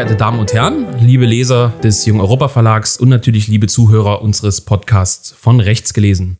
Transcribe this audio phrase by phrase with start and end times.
[0.00, 4.62] geehrte Damen und Herren, liebe Leser des Jung Europa Verlags und natürlich liebe Zuhörer unseres
[4.62, 6.38] Podcasts von Rechts gelesen.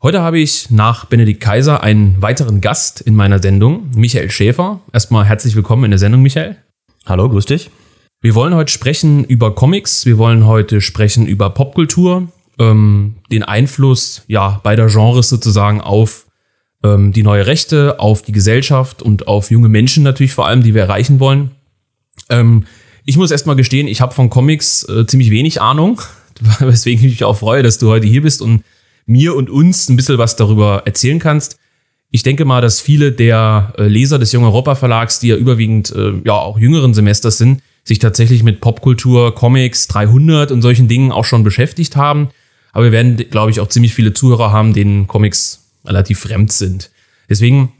[0.00, 4.82] Heute habe ich nach Benedikt Kaiser einen weiteren Gast in meiner Sendung, Michael Schäfer.
[4.92, 6.58] Erstmal herzlich willkommen in der Sendung, Michael.
[7.04, 7.70] Hallo, grüß dich.
[8.20, 12.28] Wir wollen heute sprechen über Comics, wir wollen heute sprechen über Popkultur,
[12.60, 16.26] ähm, den Einfluss ja beider Genres sozusagen auf
[16.84, 20.72] ähm, die neue Rechte, auf die Gesellschaft und auf junge Menschen natürlich vor allem, die
[20.72, 21.50] wir erreichen wollen.
[22.30, 22.64] Ähm,
[23.04, 26.00] ich muss erstmal gestehen, ich habe von Comics äh, ziemlich wenig Ahnung,
[26.60, 28.64] weswegen ich mich auch freue, dass du heute hier bist und
[29.06, 31.58] mir und uns ein bisschen was darüber erzählen kannst.
[32.10, 35.92] Ich denke mal, dass viele der äh, Leser des Jung Europa Verlags, die ja überwiegend
[35.92, 41.10] äh, ja auch jüngeren Semesters sind, sich tatsächlich mit Popkultur, Comics 300 und solchen Dingen
[41.10, 42.28] auch schon beschäftigt haben.
[42.72, 46.90] Aber wir werden, glaube ich, auch ziemlich viele Zuhörer haben, denen Comics relativ fremd sind.
[47.28, 47.72] Deswegen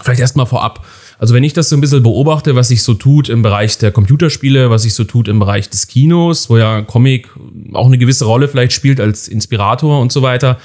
[0.00, 0.86] vielleicht erstmal vorab.
[1.20, 3.92] Also wenn ich das so ein bisschen beobachte, was sich so tut im Bereich der
[3.92, 7.28] Computerspiele, was sich so tut im Bereich des Kinos, wo ja Comic
[7.74, 10.58] auch eine gewisse Rolle vielleicht spielt als Inspirator und so weiter,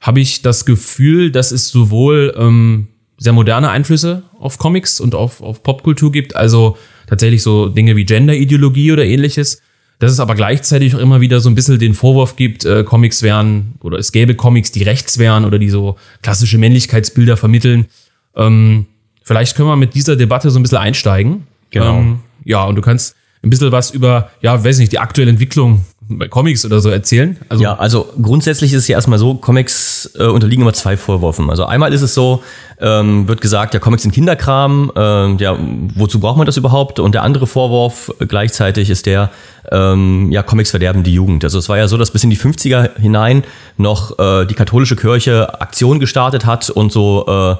[0.00, 5.42] habe ich das Gefühl, dass es sowohl ähm, sehr moderne Einflüsse auf Comics und auf,
[5.42, 9.60] auf Popkultur gibt, also tatsächlich so Dinge wie Gender-Ideologie oder ähnliches,
[9.98, 13.22] dass es aber gleichzeitig auch immer wieder so ein bisschen den Vorwurf gibt, äh, Comics
[13.22, 17.88] wären oder es gäbe Comics, die rechts wären oder die so klassische Männlichkeitsbilder vermitteln.
[18.34, 18.86] Ähm,
[19.28, 21.46] vielleicht können wir mit dieser Debatte so ein bisschen einsteigen.
[21.70, 21.98] Genau.
[21.98, 25.84] Ähm, ja, und du kannst ein bisschen was über, ja, weiß nicht, die aktuelle Entwicklung
[26.08, 27.36] bei Comics oder so erzählen?
[27.50, 31.50] Also ja, also grundsätzlich ist es ja erstmal so, Comics äh, unterliegen immer zwei Vorwürfen.
[31.50, 32.42] Also einmal ist es so,
[32.80, 35.58] ähm, wird gesagt, ja, Comics sind Kinderkram, äh, ja,
[35.94, 36.98] wozu braucht man das überhaupt?
[36.98, 39.30] Und der andere Vorwurf gleichzeitig ist der,
[39.70, 41.44] ähm, ja, Comics verderben die Jugend.
[41.44, 43.44] Also es war ja so, dass bis in die 50er hinein
[43.76, 47.56] noch äh, die katholische Kirche Aktionen gestartet hat und so äh,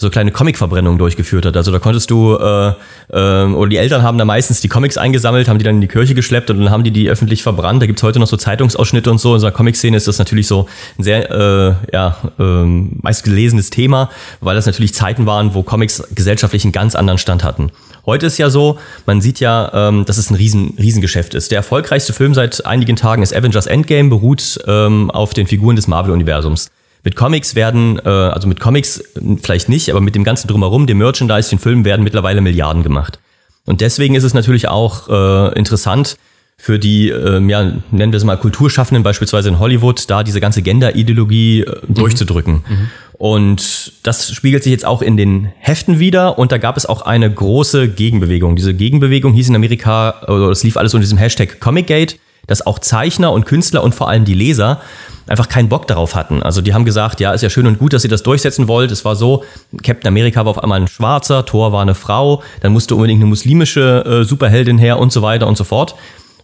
[0.00, 1.56] so kleine Comic-Verbrennungen durchgeführt hat.
[1.56, 2.72] Also da konntest du, äh,
[3.10, 5.88] äh, oder die Eltern haben da meistens die Comics eingesammelt, haben die dann in die
[5.88, 7.82] Kirche geschleppt und dann haben die die öffentlich verbrannt.
[7.82, 9.28] Da gibt's heute noch so Zeitungsausschnitte und so.
[9.30, 10.66] In unserer Comic-Szene ist das natürlich so
[10.98, 12.64] ein sehr äh, ja, äh,
[13.02, 14.08] meistgelesenes Thema,
[14.40, 17.70] weil das natürlich Zeiten waren, wo Comics gesellschaftlich einen ganz anderen Stand hatten.
[18.06, 21.50] Heute ist ja so, man sieht ja, ähm, dass es ein Riesen, Riesengeschäft ist.
[21.50, 25.88] Der erfolgreichste Film seit einigen Tagen ist Avengers Endgame, beruht ähm, auf den Figuren des
[25.88, 26.70] Marvel-Universums.
[27.02, 29.02] Mit Comics werden, äh, also mit Comics
[29.42, 33.18] vielleicht nicht, aber mit dem ganzen drumherum, dem Merchandise, den Filmen werden mittlerweile Milliarden gemacht.
[33.66, 36.16] Und deswegen ist es natürlich auch äh, interessant
[36.56, 40.60] für die, äh, ja, nennen wir es mal Kulturschaffenden, beispielsweise in Hollywood, da diese ganze
[40.60, 41.94] Gender-Ideologie äh, mhm.
[41.94, 42.54] durchzudrücken.
[42.68, 42.90] Mhm.
[43.14, 46.38] Und das spiegelt sich jetzt auch in den Heften wieder.
[46.38, 48.56] Und da gab es auch eine große Gegenbewegung.
[48.56, 52.18] Diese Gegenbewegung hieß in Amerika, oder es lief alles unter diesem Hashtag ComicGate,
[52.50, 54.80] dass auch Zeichner und Künstler und vor allem die Leser
[55.28, 56.42] einfach keinen Bock darauf hatten.
[56.42, 58.90] Also die haben gesagt, ja, ist ja schön und gut, dass ihr das durchsetzen wollt.
[58.90, 59.44] Es war so,
[59.84, 63.28] Captain America war auf einmal ein Schwarzer, Thor war eine Frau, dann musste unbedingt eine
[63.28, 65.94] muslimische äh, Superheldin her und so weiter und so fort.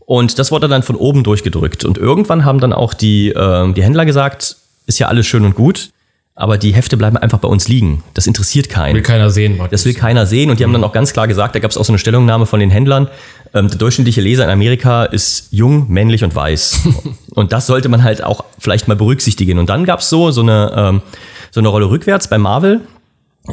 [0.06, 1.84] Und das wurde dann von oben durchgedrückt.
[1.84, 4.56] Und irgendwann haben dann auch die, äh, die Händler gesagt,
[4.86, 5.90] ist ja alles schön und gut,
[6.38, 8.04] aber die Hefte bleiben einfach bei uns liegen.
[8.12, 8.94] Das interessiert keinen.
[8.94, 9.58] Will keiner sehen.
[9.70, 10.50] Das will keiner sehen.
[10.50, 12.44] Und die haben dann auch ganz klar gesagt, da gab es auch so eine Stellungnahme
[12.44, 13.08] von den Händlern,
[13.54, 16.88] ähm, der durchschnittliche Leser in Amerika ist jung, männlich und weiß.
[17.30, 19.58] und das sollte man halt auch vielleicht mal berücksichtigen.
[19.58, 21.02] Und dann gab es so, so eine, ähm,
[21.50, 22.82] so eine Rolle rückwärts bei Marvel.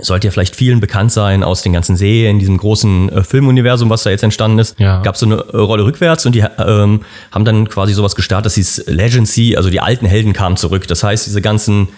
[0.02, 4.04] Sollte ja vielleicht vielen bekannt sein aus den ganzen Serien, diesem großen äh, Filmuniversum, was
[4.04, 4.78] da jetzt entstanden ist.
[4.78, 5.02] Ja.
[5.04, 7.02] Gab so eine äh, Rolle rückwärts und die ähm,
[7.32, 10.88] haben dann quasi sowas gestartet, das hieß Legacy, also die alten Helden kamen zurück.
[10.88, 11.90] Das heißt, diese ganzen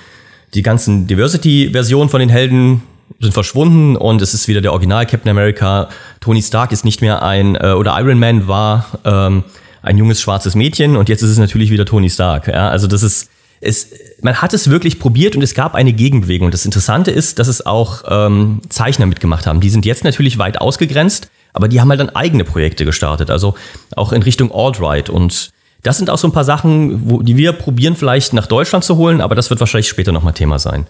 [0.54, 2.84] die ganzen Diversity-Versionen von den Helden
[3.20, 5.90] sind verschwunden und es ist wieder der Original Captain America.
[6.20, 9.44] Tony Stark ist nicht mehr ein, äh, oder Iron Man war ähm,
[9.82, 12.48] ein junges schwarzes Mädchen und jetzt ist es natürlich wieder Tony Stark.
[12.48, 12.70] Ja?
[12.70, 13.30] Also das ist,
[13.62, 13.92] es,
[14.22, 16.52] man hat es wirklich probiert und es gab eine Gegenbewegung.
[16.52, 19.62] Das Interessante ist, dass es auch ähm, Zeichner mitgemacht haben.
[19.62, 23.56] Die sind jetzt natürlich weit ausgegrenzt, aber die haben halt dann eigene Projekte gestartet, also
[23.96, 25.52] auch in Richtung Alt-Right und
[25.86, 28.98] das sind auch so ein paar Sachen, wo, die wir probieren vielleicht nach Deutschland zu
[28.98, 30.88] holen, aber das wird wahrscheinlich später nochmal Thema sein.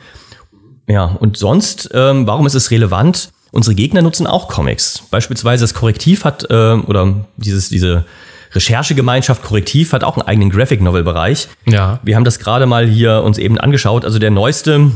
[0.88, 3.30] Ja, und sonst, ähm, warum ist es relevant?
[3.52, 5.04] Unsere Gegner nutzen auch Comics.
[5.12, 8.06] Beispielsweise das Korrektiv hat, äh, oder dieses, diese
[8.54, 11.50] Recherchegemeinschaft Korrektiv hat auch einen eigenen Graphic Novel Bereich.
[11.66, 12.00] Ja.
[12.04, 14.06] Wir haben das gerade mal hier uns eben angeschaut.
[14.06, 14.92] Also der neueste,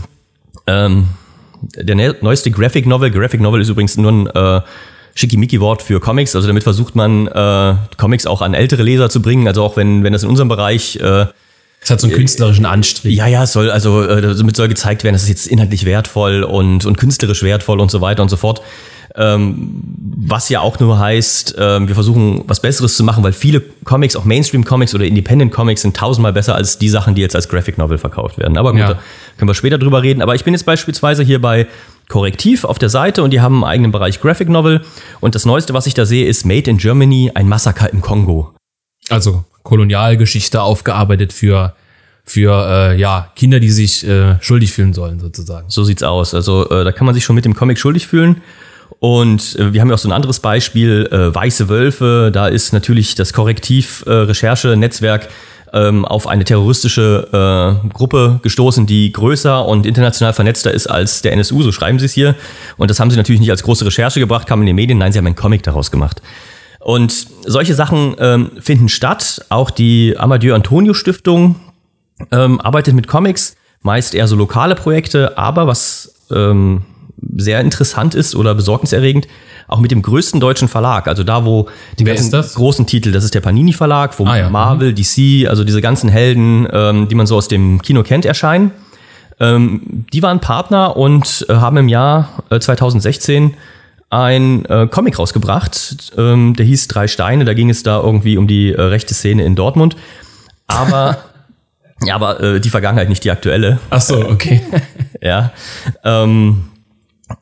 [0.66, 1.10] ähm,
[1.76, 4.62] der ne-, neueste Graphic Novel, Graphic Novel ist übrigens nur ein äh,
[5.16, 6.36] Schickimicki-Wort für Comics.
[6.36, 9.48] Also damit versucht man, äh, Comics auch an ältere Leser zu bringen.
[9.48, 11.26] Also auch wenn, wenn das in unserem Bereich äh,
[11.82, 13.16] es hat so einen künstlerischen Anstrich.
[13.16, 16.44] Ja, ja, es soll, also äh, damit soll gezeigt werden, dass es jetzt inhaltlich wertvoll
[16.44, 18.62] und, und künstlerisch wertvoll und so weiter und so fort.
[19.16, 19.82] Ähm,
[20.18, 24.16] was ja auch nur heißt, äh, wir versuchen was Besseres zu machen, weil viele Comics,
[24.16, 27.98] auch Mainstream-Comics oder Independent-Comics, sind tausendmal besser als die Sachen, die jetzt als Graphic Novel
[27.98, 28.58] verkauft werden.
[28.58, 28.94] Aber gut, ja.
[28.94, 29.00] da
[29.38, 30.22] können wir später drüber reden.
[30.22, 31.66] Aber ich bin jetzt beispielsweise hier bei
[32.10, 34.82] Korrektiv auf der Seite und die haben einen eigenen Bereich Graphic Novel.
[35.22, 38.54] Und das Neueste, was ich da sehe, ist Made in Germany, ein Massaker im Kongo.
[39.10, 41.76] Also Kolonialgeschichte aufgearbeitet für
[42.26, 45.70] für äh, ja Kinder, die sich äh, schuldig fühlen sollen sozusagen.
[45.70, 46.34] So sieht's aus.
[46.34, 48.42] Also äh, da kann man sich schon mit dem Comic schuldig fühlen.
[49.00, 52.32] Und äh, wir haben ja auch so ein anderes Beispiel, äh, Weiße Wölfe.
[52.34, 55.30] Da ist natürlich das Korrektiv-Recherche-Netzwerk
[55.74, 57.28] ähm, auf eine terroristische
[57.84, 62.06] äh, Gruppe gestoßen, die größer und international vernetzter ist als der NSU, so schreiben sie
[62.06, 62.36] es hier.
[62.78, 65.12] Und das haben sie natürlich nicht als große Recherche gebracht, kam in den Medien, nein,
[65.12, 66.22] sie haben einen Comic daraus gemacht.
[66.80, 69.46] Und solche Sachen ähm, finden statt.
[69.50, 71.58] Auch die Amadeo Antonio Stiftung
[72.32, 76.84] ähm, arbeitet mit Comics, meist eher so lokale Projekte, aber was ähm,
[77.38, 79.28] sehr interessant ist oder besorgniserregend,
[79.68, 81.68] auch mit dem größten deutschen Verlag, also da, wo
[82.00, 84.50] die Wer ganzen großen Titel, das ist der Panini Verlag, wo Ah, ja.
[84.50, 88.72] Marvel, DC, also diese ganzen Helden, ähm, die man so aus dem Kino kennt, erscheinen.
[89.40, 93.54] Ähm, die waren Partner und äh, haben im Jahr äh, 2016
[94.10, 98.48] ein äh, Comic rausgebracht, ähm, der hieß Drei Steine, da ging es da irgendwie um
[98.48, 99.96] die äh, rechte Szene in Dortmund.
[100.68, 101.18] Aber,
[102.04, 103.80] ja, aber äh, die Vergangenheit, nicht die aktuelle.
[103.90, 104.62] Ach so, okay.
[105.22, 105.52] Ja.
[106.06, 106.69] Ähm,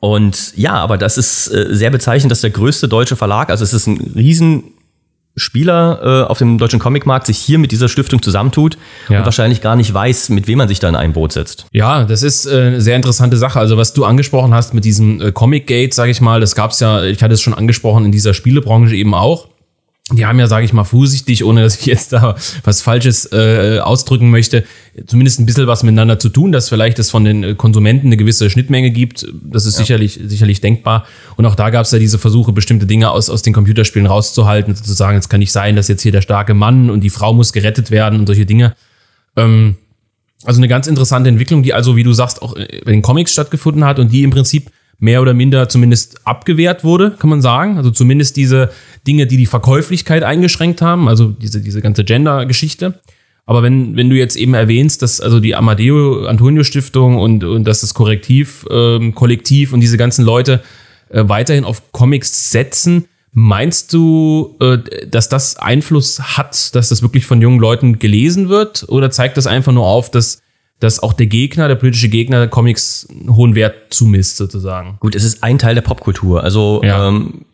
[0.00, 3.72] und ja, aber das ist äh, sehr bezeichnend, dass der größte deutsche Verlag, also es
[3.72, 9.18] ist ein Riesenspieler äh, auf dem deutschen Comicmarkt, sich hier mit dieser Stiftung zusammentut Ja.
[9.18, 11.66] und wahrscheinlich gar nicht weiß, mit wem man sich da in ein Boot setzt.
[11.72, 13.58] Ja, das ist äh, eine sehr interessante Sache.
[13.58, 16.80] Also was du angesprochen hast mit diesem äh, Comic Gate, sage ich mal, das gab's
[16.80, 19.48] ja, ich hatte es schon angesprochen, in dieser Spielebranche eben auch.
[20.10, 22.34] Die haben ja, sage ich mal, vorsichtig, ohne dass ich jetzt da
[22.64, 24.64] was Falsches äh, ausdrücken möchte,
[25.06, 28.48] zumindest ein bisschen was miteinander zu tun, dass vielleicht es von den Konsumenten eine gewisse
[28.48, 29.26] Schnittmenge gibt.
[29.42, 31.04] Das ist sicherlich, sicherlich denkbar.
[31.36, 34.74] Und auch da gab es ja diese Versuche, bestimmte Dinge aus, aus den Computerspielen rauszuhalten,
[34.74, 37.52] sozusagen, es kann nicht sein, dass jetzt hier der starke Mann und die Frau muss
[37.52, 38.74] gerettet werden und solche Dinge.
[39.36, 39.76] Ähm,
[40.44, 43.84] also eine ganz interessante Entwicklung, die also, wie du sagst, auch in den Comics stattgefunden
[43.84, 47.76] hat und die im Prinzip mehr oder minder zumindest abgewehrt wurde, kann man sagen.
[47.76, 48.70] Also zumindest diese
[49.06, 53.00] Dinge, die die Verkäuflichkeit eingeschränkt haben, also diese, diese ganze Gender-Geschichte.
[53.46, 57.64] Aber wenn, wenn du jetzt eben erwähnst, dass also die Amadeo Antonio Stiftung und, und
[57.64, 60.62] dass das Korrektiv, ähm, Kollektiv und diese ganzen Leute
[61.08, 67.24] äh, weiterhin auf Comics setzen, meinst du, äh, dass das Einfluss hat, dass das wirklich
[67.24, 68.84] von jungen Leuten gelesen wird?
[68.88, 70.42] Oder zeigt das einfach nur auf, dass,
[70.80, 74.96] dass auch der Gegner, der politische Gegner Comics einen hohen Wert zumisst, sozusagen?
[75.00, 76.42] Gut, es ist ein Teil der Popkultur.
[76.42, 77.08] Also Ja.
[77.08, 77.44] ähm,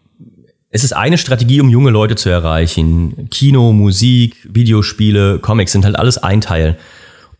[0.71, 3.29] es ist eine Strategie, um junge Leute zu erreichen.
[3.31, 6.77] Kino, Musik, Videospiele, Comics sind halt alles ein Teil.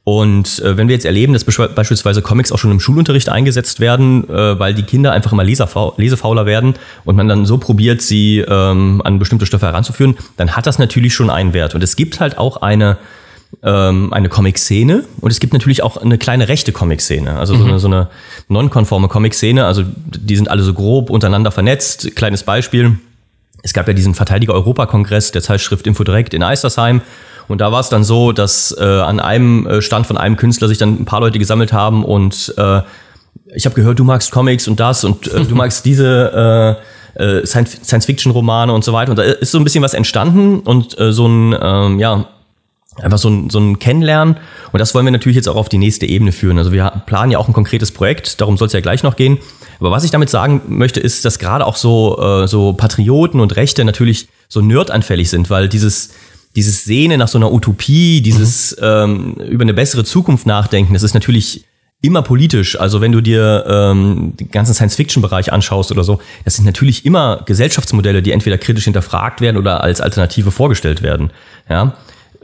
[0.05, 4.29] Und äh, wenn wir jetzt erleben, dass beispielsweise Comics auch schon im Schulunterricht eingesetzt werden,
[4.29, 6.75] äh, weil die Kinder einfach immer lesefauler werden
[7.07, 11.15] und man dann so probiert, sie ähm, an bestimmte Stoffe heranzuführen, dann hat das natürlich
[11.15, 11.75] schon einen Wert.
[11.75, 12.99] Und es gibt halt auch eine
[13.63, 15.05] ähm, eine Comic-Szene.
[15.21, 18.09] Und es gibt natürlich auch eine kleine rechte Comic-Szene, also so eine, so eine
[18.49, 22.15] non-konforme Comic-Szene, also die sind alle so grob untereinander vernetzt.
[22.17, 22.99] Kleines Beispiel,
[23.63, 27.03] es gab ja diesen Verteidiger-Europa-Kongress der Zeitschrift Infodirect in Eistersheim
[27.49, 30.69] und da war es dann so, dass äh, an einem äh, Stand von einem Künstler
[30.69, 32.81] sich dann ein paar Leute gesammelt haben und äh,
[33.55, 36.83] ich habe gehört, du magst Comics und das und äh, du magst diese äh,
[37.15, 39.11] äh, Science- Science-Fiction-Romane und so weiter.
[39.11, 42.27] Und da ist so ein bisschen was entstanden und äh, so ein, ähm, ja,
[43.03, 44.37] einfach so ein, so ein Kennenlernen.
[44.73, 46.59] Und das wollen wir natürlich jetzt auch auf die nächste Ebene führen.
[46.59, 49.39] Also wir planen ja auch ein konkretes Projekt, darum soll es ja gleich noch gehen.
[49.81, 53.57] Aber was ich damit sagen möchte, ist, dass gerade auch so, äh, so Patrioten und
[53.57, 56.11] Rechte natürlich so nerdanfällig sind, weil dieses,
[56.55, 61.15] dieses Sehnen nach so einer Utopie, dieses ähm, über eine bessere Zukunft nachdenken, das ist
[61.15, 61.65] natürlich
[62.05, 62.79] immer politisch.
[62.79, 67.43] Also wenn du dir ähm, den ganzen Science-Fiction-Bereich anschaust oder so, das sind natürlich immer
[67.47, 71.31] Gesellschaftsmodelle, die entweder kritisch hinterfragt werden oder als Alternative vorgestellt werden.
[71.69, 71.95] Ja.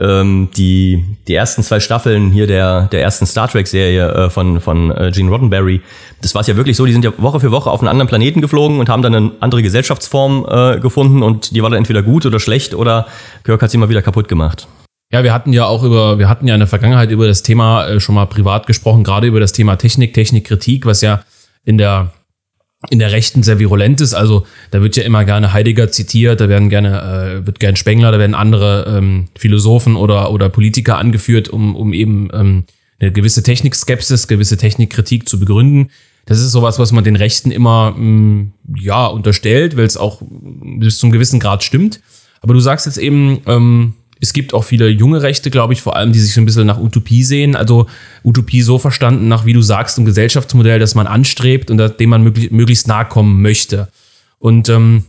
[0.00, 4.90] Ähm, die, die ersten zwei Staffeln hier der, der ersten Star Trek-Serie äh, von, von
[4.90, 5.82] äh, Gene Roddenberry,
[6.22, 8.08] das war es ja wirklich so, die sind ja Woche für Woche auf einen anderen
[8.08, 12.02] Planeten geflogen und haben dann eine andere Gesellschaftsform äh, gefunden und die war dann entweder
[12.02, 13.06] gut oder schlecht oder
[13.44, 14.68] Kirk hat sie mal wieder kaputt gemacht.
[15.12, 17.86] Ja, wir hatten ja auch über, wir hatten ja in der Vergangenheit über das Thema
[17.86, 21.20] äh, schon mal privat gesprochen, gerade über das Thema Technik, Technikkritik, was ja
[21.64, 22.12] in der
[22.88, 24.14] in der Rechten sehr virulent ist.
[24.14, 28.10] Also da wird ja immer gerne Heidegger zitiert, da werden gerne, äh, wird gern Spengler,
[28.10, 32.64] da werden andere ähm, Philosophen oder, oder Politiker angeführt, um, um eben ähm,
[32.98, 35.90] eine gewisse Technikskepsis, gewisse Technikkritik zu begründen.
[36.24, 38.46] Das ist sowas, was man den Rechten immer mh,
[38.76, 42.00] ja unterstellt, weil es auch bis zum gewissen Grad stimmt.
[42.40, 45.96] Aber du sagst jetzt eben, ähm, es gibt auch viele junge Rechte, glaube ich, vor
[45.96, 47.56] allem, die sich so ein bisschen nach Utopie sehen.
[47.56, 47.86] Also
[48.22, 52.22] Utopie so verstanden nach, wie du sagst, ein Gesellschaftsmodell, das man anstrebt und dem man
[52.22, 53.88] möglich, möglichst nahe kommen möchte.
[54.38, 55.04] Und ähm,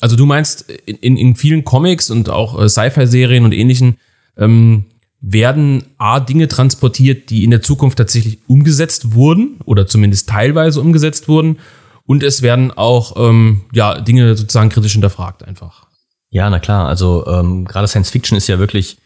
[0.00, 3.98] also du meinst, in, in vielen Comics und auch äh, Sci-Fi-Serien und ähnlichen
[4.38, 4.86] ähm,
[5.20, 11.28] werden A, Dinge transportiert, die in der Zukunft tatsächlich umgesetzt wurden oder zumindest teilweise umgesetzt
[11.28, 11.58] wurden.
[12.06, 15.86] Und es werden auch ähm, ja, Dinge sozusagen kritisch hinterfragt einfach.
[16.32, 16.88] Ja, na klar.
[16.88, 18.96] Also ähm, gerade Science Fiction ist ja wirklich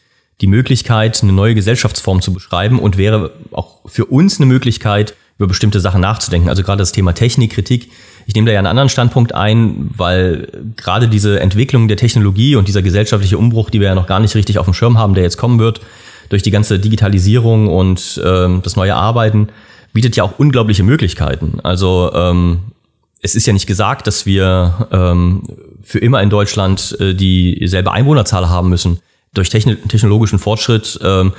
[0.41, 5.49] die Möglichkeit, eine neue Gesellschaftsform zu beschreiben und wäre auch für uns eine Möglichkeit, über
[5.49, 6.49] bestimmte Sachen nachzudenken.
[6.49, 7.91] Also gerade das Thema Technik, Kritik.
[8.27, 12.69] Ich nehme da ja einen anderen Standpunkt ein, weil gerade diese Entwicklung der Technologie und
[12.69, 15.25] dieser gesellschaftliche Umbruch, die wir ja noch gar nicht richtig auf dem Schirm haben, der
[15.25, 15.81] jetzt kommen wird,
[16.29, 19.49] durch die ganze Digitalisierung und ähm, das neue Arbeiten,
[19.93, 21.59] bietet ja auch unglaubliche Möglichkeiten.
[21.63, 22.61] Also ähm,
[23.27, 25.43] es ist ja nicht gesagt, dass wir ähm,
[25.83, 29.01] für immer in Deutschland äh, dieselbe Einwohnerzahl haben müssen.
[29.35, 31.33] Durch technologischen Fortschritt ähm,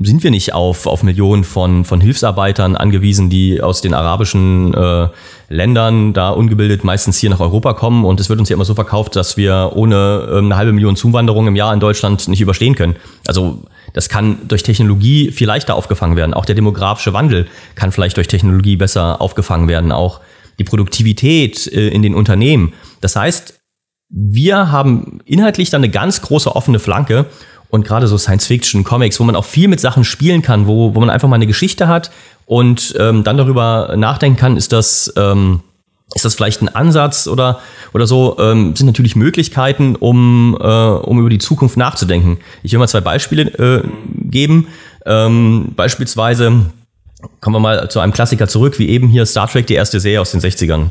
[0.00, 5.08] sind wir nicht auf, auf Millionen von, von Hilfsarbeitern angewiesen, die aus den arabischen äh,
[5.50, 8.06] Ländern da ungebildet meistens hier nach Europa kommen.
[8.06, 10.96] Und es wird uns ja immer so verkauft, dass wir ohne ähm, eine halbe Million
[10.96, 12.96] Zuwanderung im Jahr in Deutschland nicht überstehen können.
[13.26, 13.62] Also
[13.92, 16.32] das kann durch Technologie viel leichter aufgefangen werden.
[16.32, 19.92] Auch der demografische Wandel kann vielleicht durch Technologie besser aufgefangen werden.
[19.92, 20.20] Auch
[20.58, 22.72] die Produktivität äh, in den Unternehmen.
[23.00, 23.54] Das heißt,
[24.08, 27.26] wir haben inhaltlich dann eine ganz große offene Flanke
[27.70, 31.00] und gerade so Science-Fiction, Comics, wo man auch viel mit Sachen spielen kann, wo, wo
[31.00, 32.10] man einfach mal eine Geschichte hat
[32.46, 35.60] und ähm, dann darüber nachdenken kann, ist das, ähm,
[36.14, 37.60] ist das vielleicht ein Ansatz oder,
[37.92, 42.38] oder so, ähm, sind natürlich Möglichkeiten, um, äh, um über die Zukunft nachzudenken.
[42.62, 43.88] Ich will mal zwei Beispiele äh,
[44.30, 44.68] geben.
[45.04, 46.66] Ähm, beispielsweise
[47.40, 50.20] kommen wir mal zu einem Klassiker zurück, wie eben hier Star Trek, die erste Serie
[50.20, 50.90] aus den 60ern.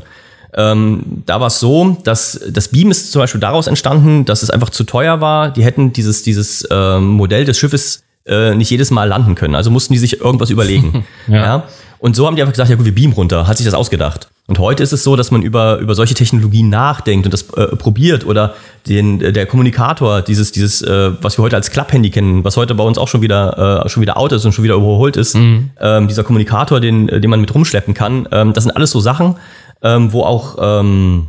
[0.54, 4.50] Ähm, da war es so, dass das Beam ist zum Beispiel daraus entstanden, dass es
[4.50, 5.50] einfach zu teuer war.
[5.50, 9.54] Die hätten dieses, dieses ähm, Modell des Schiffes äh, nicht jedes Mal landen können.
[9.54, 11.04] Also mussten die sich irgendwas überlegen.
[11.28, 11.36] ja.
[11.36, 11.68] ja.
[11.98, 13.46] Und so haben die einfach gesagt, ja gut, wir beamen runter.
[13.46, 14.28] Hat sich das ausgedacht.
[14.48, 17.74] Und heute ist es so, dass man über, über solche Technologien nachdenkt und das äh,
[17.74, 18.54] probiert oder
[18.86, 22.76] den, äh, der Kommunikator, dieses, dieses, äh, was wir heute als Klapphandy kennen, was heute
[22.76, 25.34] bei uns auch schon wieder, äh, schon wieder out ist und schon wieder überholt ist,
[25.34, 25.70] mhm.
[25.80, 29.34] ähm, dieser Kommunikator, den, den man mit rumschleppen kann, ähm, das sind alles so Sachen,
[29.82, 31.26] ähm, wo auch ähm,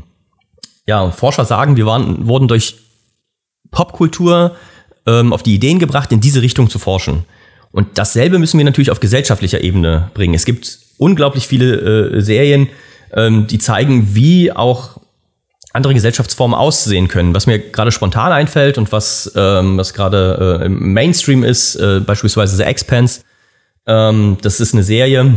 [0.86, 2.76] ja, Forscher sagen, wir waren, wurden durch
[3.72, 4.56] Popkultur
[5.08, 7.26] ähm, auf die Ideen gebracht, in diese Richtung zu forschen.
[7.72, 10.36] Und dasselbe müssen wir natürlich auf gesellschaftlicher Ebene bringen.
[10.36, 12.70] Es gibt unglaublich viele äh, Serien,
[13.14, 15.00] ähm, die zeigen, wie auch
[15.74, 17.34] andere Gesellschaftsformen aussehen können.
[17.34, 22.00] Was mir gerade spontan einfällt und was, ähm, was gerade äh, im Mainstream ist, äh,
[22.00, 23.22] beispielsweise The Expanse,
[23.86, 25.36] ähm, das ist eine Serie,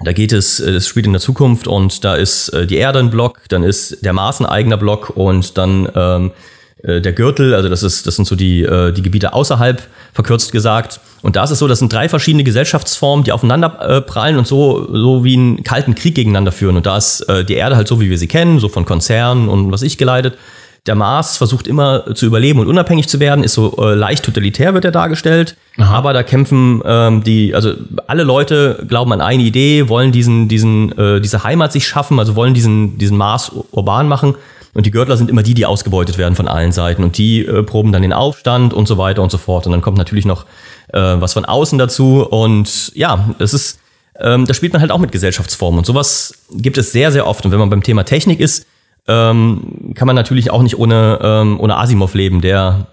[0.00, 3.10] da geht es, es spielt in der Zukunft und da ist äh, die Erde ein
[3.10, 6.32] Block, dann ist der Mars ein eigener Block und dann ähm,
[6.82, 9.82] äh, der Gürtel, also das ist, das sind so die, äh, die Gebiete außerhalb,
[10.12, 11.00] verkürzt gesagt.
[11.22, 14.46] Und da ist es so, das sind drei verschiedene Gesellschaftsformen, die aufeinander äh, prallen und
[14.46, 16.76] so, so wie einen kalten Krieg gegeneinander führen.
[16.76, 19.48] Und da ist äh, die Erde halt so, wie wir sie kennen, so von Konzernen
[19.48, 20.38] und was ich geleitet.
[20.86, 24.72] Der Mars versucht immer zu überleben und unabhängig zu werden, ist so äh, leicht totalitär
[24.72, 25.56] wird er dargestellt.
[25.76, 25.94] Aha.
[25.94, 27.74] Aber da kämpfen ähm, die, also
[28.06, 32.36] alle Leute glauben an eine Idee, wollen diesen, diesen, äh, diese Heimat sich schaffen, also
[32.36, 34.36] wollen diesen, diesen Mars urban machen.
[34.74, 37.02] Und die Gürtler sind immer die, die ausgebeutet werden von allen Seiten.
[37.02, 39.66] Und die äh, proben dann den Aufstand und so weiter und so fort.
[39.66, 40.44] Und dann kommt natürlich noch
[40.92, 42.26] äh, was von außen dazu.
[42.28, 43.80] Und ja, es ist,
[44.18, 45.78] ähm, da spielt man halt auch mit Gesellschaftsformen.
[45.78, 47.44] Und sowas gibt es sehr, sehr oft.
[47.44, 48.66] Und wenn man beim Thema Technik ist,
[49.06, 52.88] ähm, kann man natürlich auch nicht ohne, ähm, ohne Asimov leben, der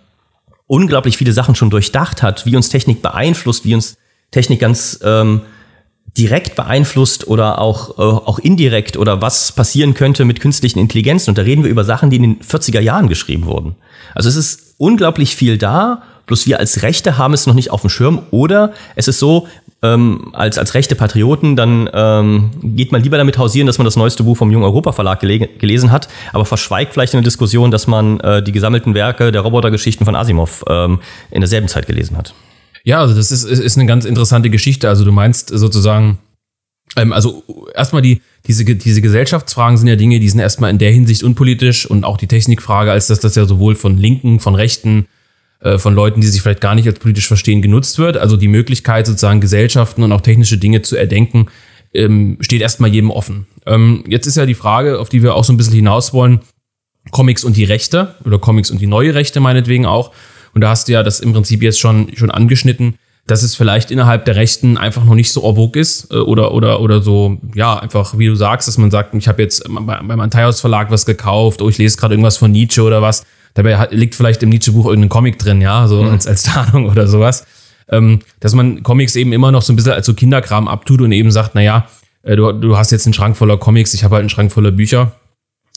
[0.67, 3.98] unglaublich viele Sachen schon durchdacht hat, wie uns Technik beeinflusst, wie uns
[4.32, 5.41] Technik ganz ähm,
[6.17, 11.31] direkt beeinflusst oder auch, äh, auch indirekt oder was passieren könnte mit künstlichen Intelligenzen.
[11.31, 13.75] Und da reden wir über Sachen, die in den 40er Jahren geschrieben wurden.
[14.13, 17.81] Also es ist unglaublich viel da, bloß wir als Rechte haben es noch nicht auf
[17.81, 18.24] dem Schirm.
[18.31, 19.48] Oder es ist so,
[19.81, 23.98] ähm, als, als rechte Patrioten, dann ähm, geht man lieber damit hausieren, dass man das
[23.98, 27.72] neueste Buch vom Jungen Europa Verlag gele gelesen hat, aber verschweigt vielleicht in der Diskussion,
[27.72, 32.17] dass man äh, die gesammelten Werke der Robotergeschichten von Asimov ähm, in derselben Zeit gelesen
[32.17, 32.34] hat.
[32.86, 34.88] Ja, also das ist, ist eine ganz interessante Geschichte.
[34.88, 36.20] Also du meinst sozusagen,
[36.96, 40.92] ähm, also erstmal die, diese, diese Gesellschaftsfragen sind ja Dinge, die sind erstmal in der
[40.92, 45.08] Hinsicht unpolitisch und auch die Technikfrage, als dass das ja sowohl von Linken, von Rechten,
[45.62, 48.18] äh, von Leuten, die sich vielleicht gar nicht als politisch verstehen, genutzt wird.
[48.18, 51.48] Also die Möglichkeit, sozusagen Gesellschaften und auch technische Dinge zu erdenken,
[51.92, 53.48] ähm, steht erstmal jedem offen.
[53.65, 56.42] Ähm, jetzt ist ja die Frage, auf die wir auch so ein bisschen hinaus wollen,
[57.10, 60.12] Comics und die Rechte oder Comics und die neue Rechte meinetwegen auch.
[60.56, 62.96] Und da hast du ja das im Prinzip jetzt schon, schon angeschnitten,
[63.28, 66.80] dass es vielleicht innerhalb der Rechten einfach noch nicht so orvog ist äh, oder, oder,
[66.80, 70.62] oder so, ja, einfach, wie du sagst, dass man sagt, ich habe jetzt beim Antaios
[70.62, 73.26] Verlag was gekauft, oh, ich lese gerade irgendwas von Nietzsche oder was.
[73.54, 76.12] Dabei liegt vielleicht im Nietzsche-Buch irgendein Comic drin, ja, so mhm.
[76.12, 77.46] als, als Tarnung oder sowas.
[77.90, 81.12] Ähm, dass man Comics eben immer noch so ein bisschen als so Kinderkram abtut und
[81.12, 81.88] eben sagt, naja,
[82.24, 84.72] äh, du, du hast jetzt einen Schrank voller Comics, ich habe halt einen Schrank voller
[84.72, 85.12] Bücher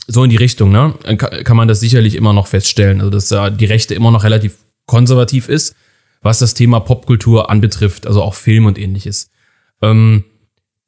[0.08, 0.94] so in die Richtung, ne?
[1.04, 3.00] Kann, kann man das sicherlich immer noch feststellen.
[3.00, 4.56] Also, dass da die Rechte immer noch relativ
[4.88, 5.76] konservativ ist.
[6.20, 9.30] was das Thema Popkultur anbetrifft, also auch Film und ähnliches.
[9.80, 10.24] Ähm,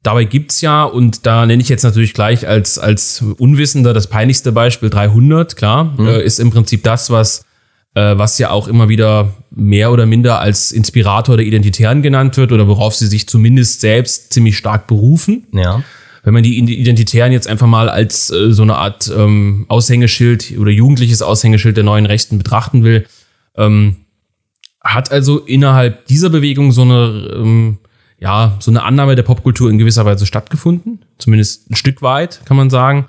[0.03, 4.51] dabei gibt's ja, und da nenne ich jetzt natürlich gleich als, als Unwissender das peinlichste
[4.51, 6.05] Beispiel 300, klar, mhm.
[6.05, 7.45] äh, ist im Prinzip das, was,
[7.95, 12.51] äh, was ja auch immer wieder mehr oder minder als Inspirator der Identitären genannt wird
[12.51, 15.47] oder worauf sie sich zumindest selbst ziemlich stark berufen.
[15.53, 15.81] Ja
[16.23, 20.71] wenn man die Identitären jetzt einfach mal als äh, so eine Art ähm, Aushängeschild oder
[20.71, 23.05] jugendliches Aushängeschild der neuen Rechten betrachten will,
[23.55, 23.97] ähm,
[24.83, 27.77] hat also innerhalb dieser Bewegung so eine, ähm,
[28.19, 31.05] ja, so eine Annahme der Popkultur in gewisser Weise stattgefunden.
[31.17, 33.07] Zumindest ein Stück weit, kann man sagen.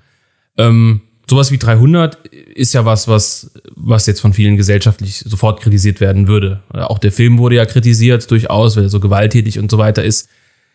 [0.58, 6.00] Ähm, sowas wie 300 ist ja was, was, was jetzt von vielen gesellschaftlich sofort kritisiert
[6.00, 6.62] werden würde.
[6.70, 10.28] Auch der Film wurde ja kritisiert durchaus, weil er so gewalttätig und so weiter ist.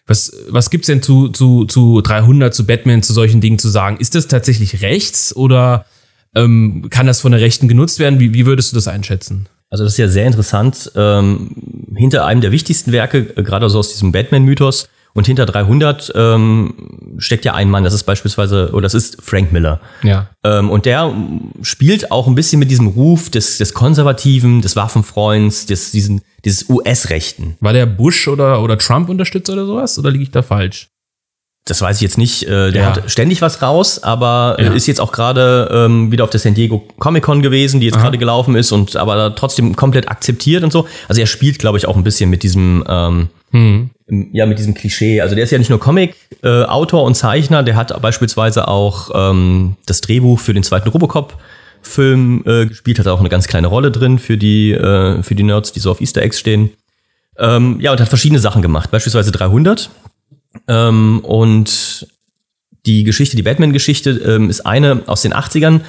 [0.08, 3.98] Was, was gibt's denn zu, zu, zu 300, zu Batman, zu solchen Dingen zu sagen?
[3.98, 5.86] Ist das tatsächlich rechts oder
[6.34, 8.20] ähm, kann das von der Rechten genutzt werden?
[8.20, 9.48] Wie, wie würdest du das einschätzen?
[9.70, 10.92] Also das ist ja sehr interessant.
[10.96, 11.52] Ähm,
[11.96, 17.16] hinter einem der wichtigsten Werke, äh, gerade so aus diesem Batman-Mythos, und hinter 300 ähm,
[17.18, 19.82] steckt ja ein Mann, das ist beispielsweise, oder das ist Frank Miller.
[20.04, 20.30] Ja.
[20.44, 21.12] Ähm, und der
[21.64, 26.70] spielt auch ein bisschen mit diesem Ruf des, des Konservativen, des Waffenfreunds, des, diesen, dieses
[26.70, 27.58] US-Rechten.
[27.62, 29.98] War der Bush oder, oder Trump-Unterstützer oder sowas?
[29.98, 30.90] Oder liege ich da falsch?
[31.68, 32.44] Das weiß ich jetzt nicht.
[32.44, 32.86] Äh, der ja.
[32.88, 34.72] hat ständig was raus, aber ja.
[34.72, 38.00] ist jetzt auch gerade ähm, wieder auf der San Diego Comic Con gewesen, die jetzt
[38.00, 40.88] gerade gelaufen ist und aber trotzdem komplett akzeptiert und so.
[41.08, 43.90] Also er spielt, glaube ich, auch ein bisschen mit diesem ähm, hm.
[44.32, 45.22] ja mit diesem Klischee.
[45.22, 49.76] Also der ist ja nicht nur Comic-Autor äh, und Zeichner, der hat beispielsweise auch ähm,
[49.86, 51.38] das Drehbuch für den zweiten Robocop.
[51.82, 55.44] Film äh, gespielt, hat auch eine ganz kleine Rolle drin für die, äh, für die
[55.44, 56.72] Nerds, die so auf Easter Eggs stehen.
[57.38, 59.90] Ähm, ja, und hat verschiedene Sachen gemacht, beispielsweise 300.
[60.68, 62.08] Ähm, und
[62.86, 65.82] die Geschichte, die Batman-Geschichte, ähm, ist eine aus den 80ern.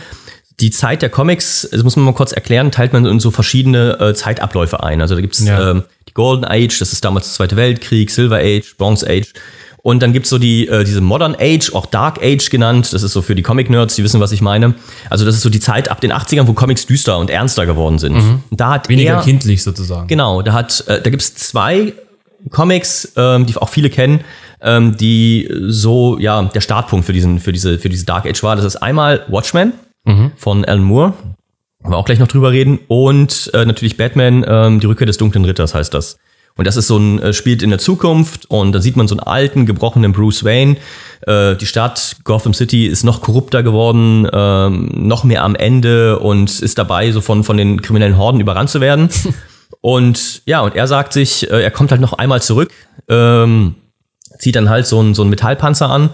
[0.61, 4.01] Die Zeit der Comics, das muss man mal kurz erklären, teilt man in so verschiedene
[4.01, 5.01] äh, Zeitabläufe ein.
[5.01, 5.71] Also da gibt's ja.
[5.71, 9.33] ähm, die Golden Age, das ist damals der Zweite Weltkrieg, Silver Age, Bronze Age.
[9.83, 12.93] Und dann gibt's so die, äh, diese Modern Age, auch Dark Age genannt.
[12.93, 14.75] Das ist so für die Comic-Nerds, die wissen, was ich meine.
[15.09, 18.01] Also das ist so die Zeit ab den 80ern, wo Comics düster und ernster geworden
[18.01, 18.17] sind.
[18.17, 18.43] Mhm.
[18.51, 20.09] Da hat Weniger er, kindlich sozusagen.
[20.09, 21.93] Genau, da hat, äh, da gibt's zwei
[22.51, 24.21] Comics, ähm, die auch viele kennen,
[24.61, 28.57] ähm, die so ja der Startpunkt für diesen für diese für diese Dark Age war.
[28.57, 29.73] Das ist einmal Watchmen
[30.05, 30.33] mhm.
[30.37, 31.15] von Alan Moore,
[31.85, 35.45] wir auch gleich noch drüber reden und äh, natürlich Batman, ähm, die Rückkehr des dunklen
[35.45, 36.19] Ritters heißt das.
[36.57, 39.15] Und das ist so ein, äh, spielt in der Zukunft und da sieht man so
[39.15, 40.77] einen alten, gebrochenen Bruce Wayne.
[41.21, 46.59] Äh, die Stadt Gotham City ist noch korrupter geworden, ähm, noch mehr am Ende und
[46.61, 49.09] ist dabei, so von, von den kriminellen Horden überrannt zu werden.
[49.81, 52.73] und ja, und er sagt sich, äh, er kommt halt noch einmal zurück,
[53.09, 53.77] ähm,
[54.39, 56.11] zieht dann halt so einen, so einen Metallpanzer an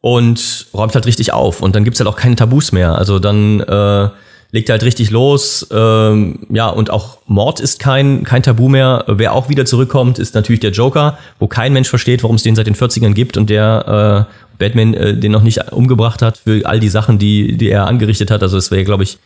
[0.00, 1.60] und räumt halt richtig auf.
[1.60, 2.96] Und dann gibt's halt auch keine Tabus mehr.
[2.96, 4.08] Also dann äh,
[4.52, 5.66] legt er halt richtig los.
[5.70, 9.04] Ähm, ja, und auch Mord ist kein, kein Tabu mehr.
[9.06, 12.56] Wer auch wieder zurückkommt, ist natürlich der Joker, wo kein Mensch versteht, warum es den
[12.56, 16.64] seit den 40ern gibt und der äh, Batman äh, den noch nicht umgebracht hat für
[16.64, 18.42] all die Sachen, die, die er angerichtet hat.
[18.42, 19.18] Also es wäre, glaube ich,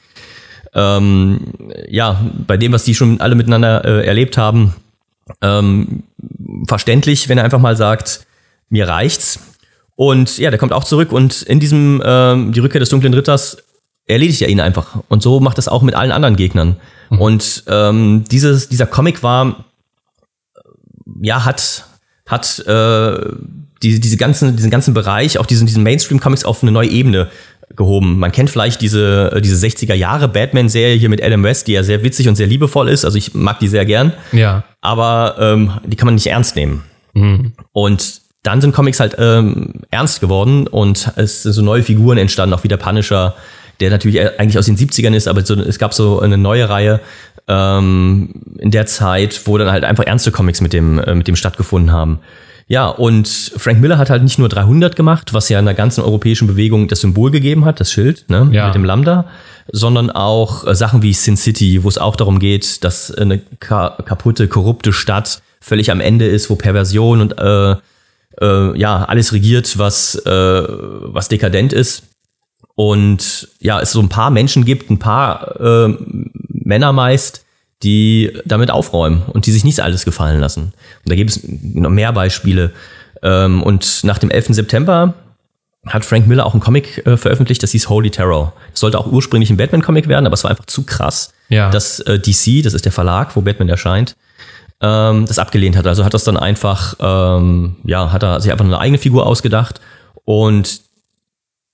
[0.74, 1.53] ähm,
[1.88, 4.74] ja, bei dem, was die schon alle miteinander äh, erlebt haben,
[5.42, 6.05] ähm,
[6.66, 8.26] verständlich, wenn er einfach mal sagt,
[8.70, 9.40] mir reicht's.
[9.96, 13.59] Und ja, der kommt auch zurück und in diesem ähm, Die Rückkehr des dunklen Ritters
[14.06, 14.98] erledigt er ihn einfach.
[15.09, 16.76] Und so macht es auch mit allen anderen Gegnern.
[17.11, 17.20] Mhm.
[17.20, 19.64] Und ähm, dieses, dieser Comic war,
[21.20, 21.85] ja, hat,
[22.26, 23.33] hat äh,
[23.83, 27.28] die, diese ganzen, diesen ganzen Bereich, auch diesen, diesen Mainstream-Comics auf eine neue Ebene
[27.76, 28.18] gehoben.
[28.18, 32.02] Man kennt vielleicht diese, diese 60er Jahre Batman-Serie hier mit Adam West, die ja sehr
[32.02, 33.04] witzig und sehr liebevoll ist.
[33.04, 34.12] Also ich mag die sehr gern.
[34.33, 34.64] Ja.
[34.80, 36.83] Aber ähm, die kann man nicht ernst nehmen.
[37.14, 37.52] Mhm.
[37.72, 42.55] Und dann sind Comics halt ähm, ernst geworden und es sind so neue Figuren entstanden,
[42.55, 43.35] auch wie der Punisher,
[43.81, 47.00] der natürlich eigentlich aus den 70ern ist, aber so, es gab so eine neue Reihe
[47.48, 51.37] ähm, in der Zeit, wo dann halt einfach ernste Comics mit dem, äh, mit dem
[51.37, 52.20] stattgefunden haben.
[52.66, 56.03] Ja, und Frank Miller hat halt nicht nur 300 gemacht, was ja in der ganzen
[56.03, 58.66] europäischen Bewegung das Symbol gegeben hat, das Schild ne, ja.
[58.66, 59.26] mit dem Lambda,
[59.72, 63.98] sondern auch äh, Sachen wie Sin City, wo es auch darum geht, dass eine ka
[64.05, 67.74] kaputte, korrupte Stadt völlig am Ende ist, wo Perversion und äh,
[68.40, 72.04] äh, ja alles regiert, was äh, was dekadent ist.
[72.74, 75.94] Und ja, es so ein paar Menschen gibt, ein paar äh,
[76.48, 77.44] Männer meist,
[77.82, 80.72] die damit aufräumen und die sich nicht alles gefallen lassen.
[81.04, 82.72] Und da gibt es noch mehr Beispiele.
[83.22, 84.48] Ähm, und nach dem 11.
[84.50, 85.14] September
[85.86, 88.52] hat Frank Miller auch einen Comic äh, veröffentlicht, das hieß Holy Terror.
[88.72, 91.70] Das sollte auch ursprünglich ein Batman-Comic werden, aber es war einfach zu krass, ja.
[91.70, 94.14] dass äh, DC, das ist der Verlag, wo Batman erscheint,
[94.80, 95.86] ähm, das abgelehnt hat.
[95.86, 99.80] Also hat das dann einfach, ähm, ja, hat er sich einfach eine eigene Figur ausgedacht
[100.24, 100.82] und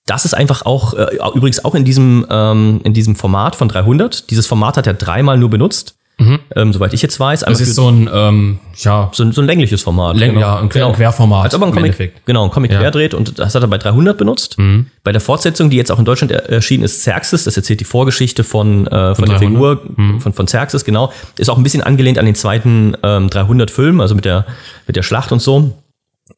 [0.05, 4.31] das ist einfach auch, äh, übrigens auch in diesem, ähm, in diesem Format von 300.
[4.31, 5.96] Dieses Format hat er dreimal nur benutzt.
[6.17, 6.39] Mhm.
[6.55, 7.41] ähm, soweit ich jetzt weiß.
[7.41, 10.17] Das ist so ein, ähm, ja, so ein, so ein längliches Format.
[10.17, 10.41] Läng genau.
[10.41, 10.91] Ja, ein, genau.
[10.93, 11.45] Querformat.
[11.45, 12.79] Als ob man ein Comic, genau, ein Comic ja.
[12.79, 14.57] querdreht und das hat er bei 300 benutzt.
[14.57, 14.87] Mhm.
[15.03, 18.43] Bei der Fortsetzung, die jetzt auch in Deutschland erschienen ist, Xerxes, das erzählt die Vorgeschichte
[18.43, 20.19] von, äh, von, der Figur mhm.
[20.19, 21.11] von, von Xerxes, genau.
[21.37, 24.45] Ist auch ein bisschen angelehnt an den zweiten ähm, 300-Film, also mit der,
[24.85, 25.73] mit der Schlacht und so.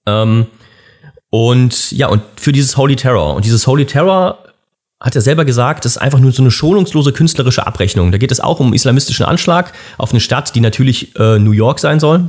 [0.06, 0.48] Ähm,
[1.30, 3.36] und ja, und für dieses Holy Terror.
[3.36, 4.40] Und dieses Holy Terror
[5.00, 8.12] hat er selber gesagt, das ist einfach nur so eine schonungslose künstlerische Abrechnung.
[8.12, 11.80] Da geht es auch um islamistischen Anschlag auf eine Stadt, die natürlich äh, New York
[11.80, 12.26] sein soll.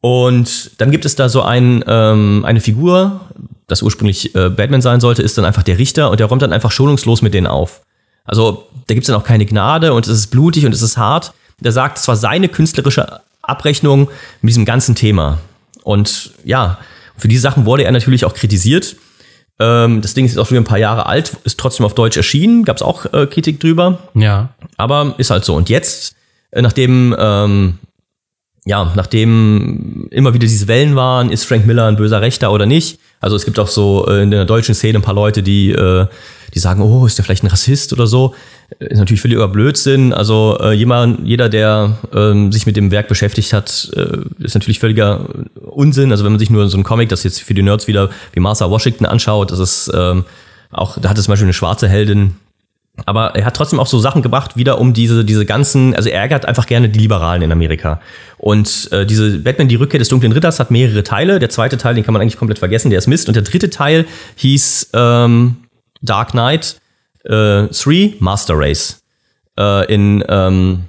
[0.00, 3.20] Und dann gibt es da so ein, ähm, eine Figur,
[3.66, 6.52] das ursprünglich äh, Batman sein sollte, ist dann einfach der Richter und der räumt dann
[6.52, 7.82] einfach schonungslos mit denen auf.
[8.24, 10.96] Also da gibt es dann auch keine Gnade und es ist blutig und es ist
[10.96, 11.32] hart.
[11.60, 14.08] Der sagt, es war seine künstlerische Abrechnung
[14.40, 15.38] mit diesem ganzen Thema.
[15.82, 16.78] Und ja,
[17.16, 18.96] für diese Sachen wurde er natürlich auch kritisiert.
[19.60, 22.64] Ähm, das Ding ist auch schon ein paar Jahre alt, ist trotzdem auf Deutsch erschienen,
[22.64, 23.98] gab es auch äh, Kritik drüber.
[24.14, 24.50] Ja.
[24.76, 25.54] Aber ist halt so.
[25.54, 26.16] Und jetzt,
[26.50, 27.78] äh, nachdem, ähm,
[28.64, 32.98] ja, nachdem immer wieder diese Wellen waren, ist Frank Miller ein böser Rechter oder nicht?
[33.24, 36.06] Also es gibt auch so äh, in der deutschen Szene ein paar Leute, die, äh,
[36.52, 38.34] die sagen, oh, ist der vielleicht ein Rassist oder so?
[38.78, 40.12] Ist natürlich völliger Blödsinn.
[40.12, 44.78] Also äh, jemand, jeder, der ähm, sich mit dem Werk beschäftigt hat, äh, ist natürlich
[44.78, 46.10] völliger Unsinn.
[46.10, 48.40] Also wenn man sich nur so ein Comic, das jetzt für die Nerds wieder wie
[48.40, 50.26] Martha Washington anschaut, das ist ähm,
[50.70, 52.36] auch, da hat es zum Beispiel eine schwarze Heldin.
[53.06, 56.20] Aber er hat trotzdem auch so Sachen gebracht, wieder um diese, diese ganzen, also er
[56.20, 58.00] ärgert einfach gerne die Liberalen in Amerika.
[58.38, 61.40] Und äh, diese Batman, die Rückkehr des dunklen Ritters, hat mehrere Teile.
[61.40, 63.26] Der zweite Teil, den kann man eigentlich komplett vergessen, der ist Mist.
[63.26, 65.56] Und der dritte Teil hieß ähm,
[66.02, 66.80] Dark Knight
[67.24, 69.02] äh, 3 Master Race.
[69.58, 70.84] Äh, in, ähm,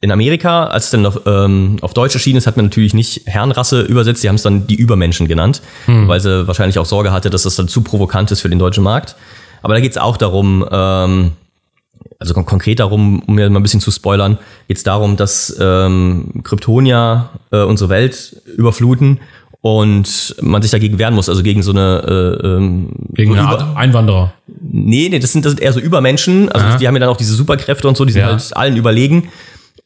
[0.00, 3.22] in Amerika, als es dann noch ähm, auf Deutsch erschienen ist, hat man natürlich nicht
[3.26, 6.06] Herrenrasse übersetzt, sie haben es dann die Übermenschen genannt, hm.
[6.06, 8.84] weil sie wahrscheinlich auch Sorge hatte, dass das dann zu provokant ist für den deutschen
[8.84, 9.16] Markt.
[9.62, 11.32] Aber da geht es auch darum, ähm,
[12.18, 16.42] also konkret darum, um mir mal ein bisschen zu spoilern, geht es darum, dass ähm,
[16.42, 19.20] Kryptonia äh, unsere Welt überfluten
[19.60, 22.02] und man sich dagegen wehren muss, also gegen so eine
[22.42, 24.32] äh, ähm, gegen eine Art Einwanderer.
[24.46, 26.76] Nee, nee, das sind, das sind eher so Übermenschen, also Aha.
[26.76, 28.28] die haben ja dann auch diese Superkräfte und so, die sind ja.
[28.28, 29.28] halt allen überlegen.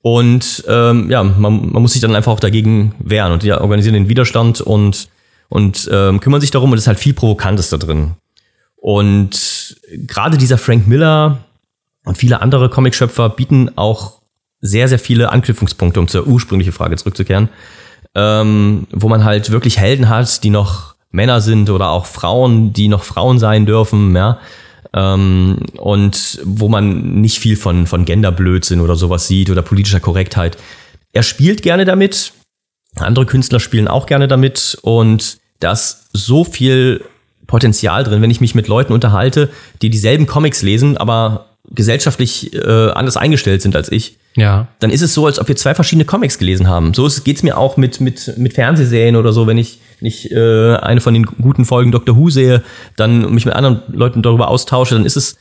[0.03, 3.95] Und ähm, ja, man, man muss sich dann einfach auch dagegen wehren und die organisieren
[3.95, 5.09] den Widerstand und,
[5.49, 8.17] und ähm, kümmern sich darum und es ist halt viel Provokantes da drin.
[8.83, 11.39] Und gerade dieser Frank Miller
[12.05, 14.21] und viele andere Comicschöpfer bieten auch
[14.61, 17.49] sehr, sehr viele Anknüpfungspunkte, um zur ursprünglichen Frage zurückzukehren
[18.15, 22.89] ähm, wo man halt wirklich Helden hat, die noch Männer sind oder auch Frauen, die
[22.89, 24.39] noch Frauen sein dürfen, ja.
[24.95, 30.59] Ähm, und wo man nicht viel von, von Genderblödsinn oder sowas sieht oder politischer Korrektheit.
[31.13, 32.33] Er spielt gerne damit,
[32.97, 37.03] andere Künstler spielen auch gerne damit und da so viel
[37.53, 39.51] Potenzial drin, wenn ich mich mit Leuten unterhalte,
[39.83, 44.69] die dieselben Comics lesen, aber gesellschaftlich äh, anders eingestellt sind als ich, ja.
[44.81, 46.95] dann ist es so, als ob wir zwei verschiedene Comics gelesen haben.
[46.95, 50.77] So geht es mir auch mit, mit, mit Fernsehserien oder so, wenn ich nicht äh,
[50.77, 52.63] eine von den guten Folgen Doctor Who sehe,
[52.97, 55.37] dann mich mit anderen Leuten darüber austausche, dann ist es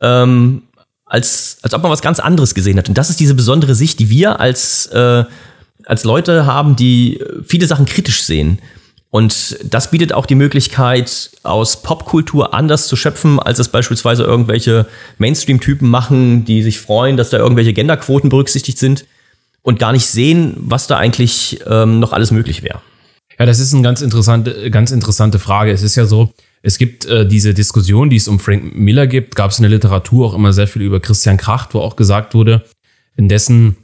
[0.00, 0.62] ähm,
[1.04, 2.88] als, als ob man was ganz anderes gesehen hat.
[2.88, 5.24] Und das ist diese besondere Sicht, die wir als, äh,
[5.84, 8.60] als Leute haben, die viele Sachen kritisch sehen.
[9.10, 14.86] Und das bietet auch die Möglichkeit, aus Popkultur anders zu schöpfen, als es beispielsweise irgendwelche
[15.18, 19.04] Mainstream-Typen machen, die sich freuen, dass da irgendwelche Genderquoten berücksichtigt sind
[19.62, 22.80] und gar nicht sehen, was da eigentlich ähm, noch alles möglich wäre.
[23.36, 25.72] Ja, das ist eine ganz interessante, ganz interessante Frage.
[25.72, 29.34] Es ist ja so, es gibt äh, diese Diskussion, die es um Frank Miller gibt,
[29.34, 32.34] gab es in der Literatur auch immer sehr viel über Christian Kracht, wo auch gesagt
[32.34, 32.62] wurde,
[33.16, 33.76] in dessen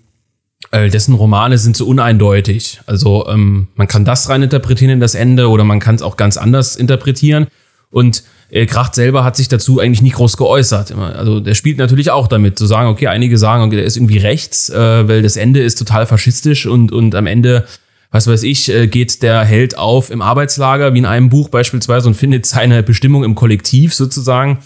[0.70, 2.80] äh, dessen Romane sind so uneindeutig.
[2.86, 6.16] Also ähm, man kann das rein interpretieren in das Ende oder man kann es auch
[6.16, 7.46] ganz anders interpretieren.
[7.90, 10.92] Und äh, Kracht selber hat sich dazu eigentlich nie groß geäußert.
[10.92, 14.18] Also der spielt natürlich auch damit, zu sagen, okay, einige sagen, okay, der ist irgendwie
[14.18, 17.64] rechts, äh, weil das Ende ist total faschistisch und, und am Ende,
[18.10, 22.08] was weiß ich, äh, geht der Held auf im Arbeitslager, wie in einem Buch beispielsweise,
[22.08, 24.58] und findet seine Bestimmung im Kollektiv sozusagen.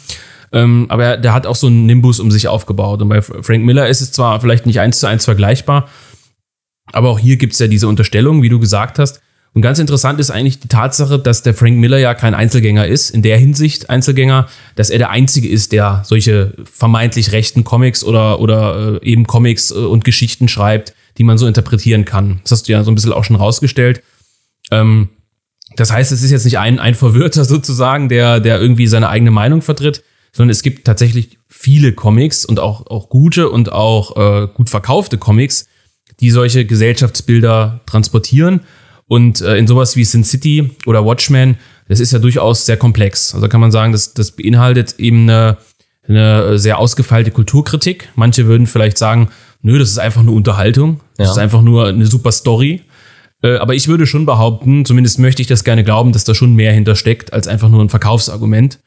[0.52, 3.02] Ähm, aber er, der hat auch so einen Nimbus um sich aufgebaut.
[3.02, 5.88] Und bei Frank Miller ist es zwar vielleicht nicht eins zu eins vergleichbar,
[6.92, 9.20] aber auch hier gibt es ja diese Unterstellung, wie du gesagt hast.
[9.52, 13.10] Und ganz interessant ist eigentlich die Tatsache, dass der Frank Miller ja kein Einzelgänger ist,
[13.10, 18.38] in der Hinsicht Einzelgänger, dass er der Einzige ist, der solche vermeintlich rechten Comics oder,
[18.38, 22.40] oder äh, eben Comics äh, und Geschichten schreibt, die man so interpretieren kann.
[22.44, 24.02] Das hast du ja so ein bisschen auch schon rausgestellt.
[24.70, 25.08] Ähm,
[25.74, 29.32] das heißt, es ist jetzt nicht ein, ein Verwirrter sozusagen, der, der irgendwie seine eigene
[29.32, 34.48] Meinung vertritt, sondern es gibt tatsächlich viele Comics und auch, auch gute und auch äh,
[34.54, 35.66] gut verkaufte Comics,
[36.20, 38.60] die solche Gesellschaftsbilder transportieren.
[39.06, 41.56] Und äh, in sowas wie Sin City oder Watchmen,
[41.88, 43.34] das ist ja durchaus sehr komplex.
[43.34, 45.56] Also kann man sagen, das, das beinhaltet eben eine,
[46.06, 48.10] eine sehr ausgefeilte Kulturkritik.
[48.14, 49.30] Manche würden vielleicht sagen,
[49.62, 51.32] nö, das ist einfach nur Unterhaltung, das Ja.
[51.32, 52.82] ist einfach nur eine super Story.
[53.42, 56.54] Äh, aber ich würde schon behaupten, zumindest möchte ich das gerne glauben, dass da schon
[56.54, 58.78] mehr hintersteckt als einfach nur ein Verkaufsargument.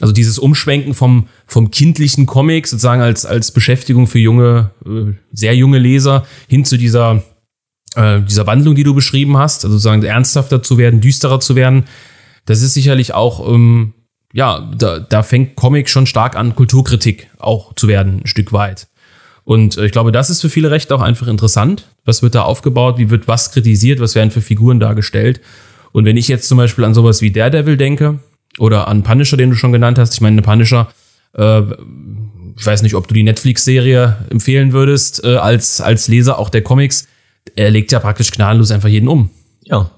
[0.00, 5.54] Also dieses Umschwenken vom, vom kindlichen Comic sozusagen als, als Beschäftigung für junge, äh, sehr
[5.54, 7.22] junge Leser hin zu dieser,
[7.94, 11.84] äh, dieser Wandlung, die du beschrieben hast, also sozusagen ernsthafter zu werden, düsterer zu werden,
[12.46, 13.94] das ist sicherlich auch, ähm,
[14.32, 18.88] ja, da, da fängt Comic schon stark an, Kulturkritik auch zu werden, ein Stück weit.
[19.44, 21.88] Und äh, ich glaube, das ist für viele Rechte auch einfach interessant.
[22.04, 22.98] Was wird da aufgebaut?
[22.98, 24.00] Wie wird was kritisiert?
[24.00, 25.40] Was werden für Figuren dargestellt?
[25.92, 28.20] Und wenn ich jetzt zum Beispiel an sowas wie Daredevil denke
[28.58, 30.88] oder an Punisher, den du schon genannt hast, ich meine, Punisher,
[31.36, 31.62] äh,
[32.56, 36.62] ich weiß nicht, ob du die Netflix-Serie empfehlen würdest, äh, als, als Leser auch der
[36.62, 37.08] Comics,
[37.56, 39.30] er legt ja praktisch gnadenlos einfach jeden um.
[39.64, 39.90] Ja.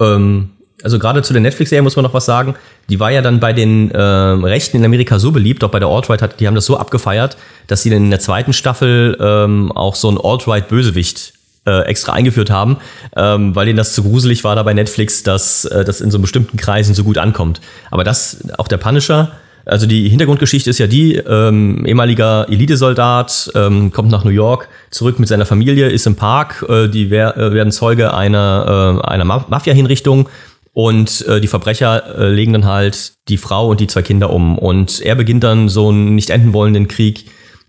[0.00, 0.50] Ähm,
[0.82, 2.54] also gerade zu der Netflix-Serie muss man noch was sagen.
[2.88, 5.88] Die war ja dann bei den ähm, Rechten in Amerika so beliebt, auch bei der
[5.88, 7.36] Alt-Right, hat, die haben das so abgefeiert,
[7.66, 11.34] dass sie dann in der zweiten Staffel ähm, auch so einen Alt-Right-Bösewicht
[11.66, 12.78] äh, extra eingeführt haben,
[13.16, 16.18] ähm, weil denen das zu gruselig war da bei Netflix, dass äh, das in so
[16.18, 17.60] bestimmten Kreisen so gut ankommt.
[17.90, 19.32] Aber das, auch der Punisher,
[19.64, 25.18] also die Hintergrundgeschichte ist ja die, ähm, ehemaliger Elitesoldat, ähm, kommt nach New York, zurück
[25.18, 29.24] mit seiner Familie, ist im Park, äh, die wer, äh, werden Zeuge einer, äh, einer
[29.24, 30.28] Ma- Mafia-Hinrichtung
[30.72, 34.56] und äh, die Verbrecher äh, legen dann halt die Frau und die zwei Kinder um.
[34.56, 37.24] Und er beginnt dann so einen nicht enden wollenden Krieg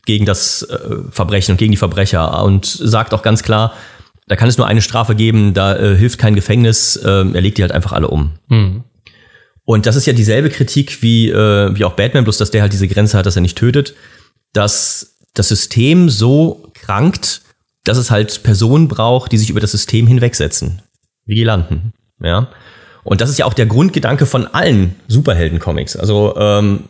[0.08, 0.78] gegen das äh,
[1.12, 3.74] Verbrechen und gegen die Verbrecher und sagt auch ganz klar,
[4.28, 7.58] da kann es nur eine Strafe geben, da äh, hilft kein Gefängnis, äh, er legt
[7.58, 8.32] die halt einfach alle um.
[9.65, 12.74] Und das ist ja dieselbe Kritik wie, äh, wie auch Batman, bloß dass der halt
[12.74, 13.96] diese Grenze hat, dass er nicht tötet,
[14.54, 17.41] dass das System so krankt,
[17.84, 20.82] dass es halt Personen braucht, die sich über das System hinwegsetzen.
[21.26, 22.48] Vigilanten, ja.
[23.04, 25.96] Und das ist ja auch der Grundgedanke von allen Superhelden-Comics.
[25.96, 26.86] Also ähm,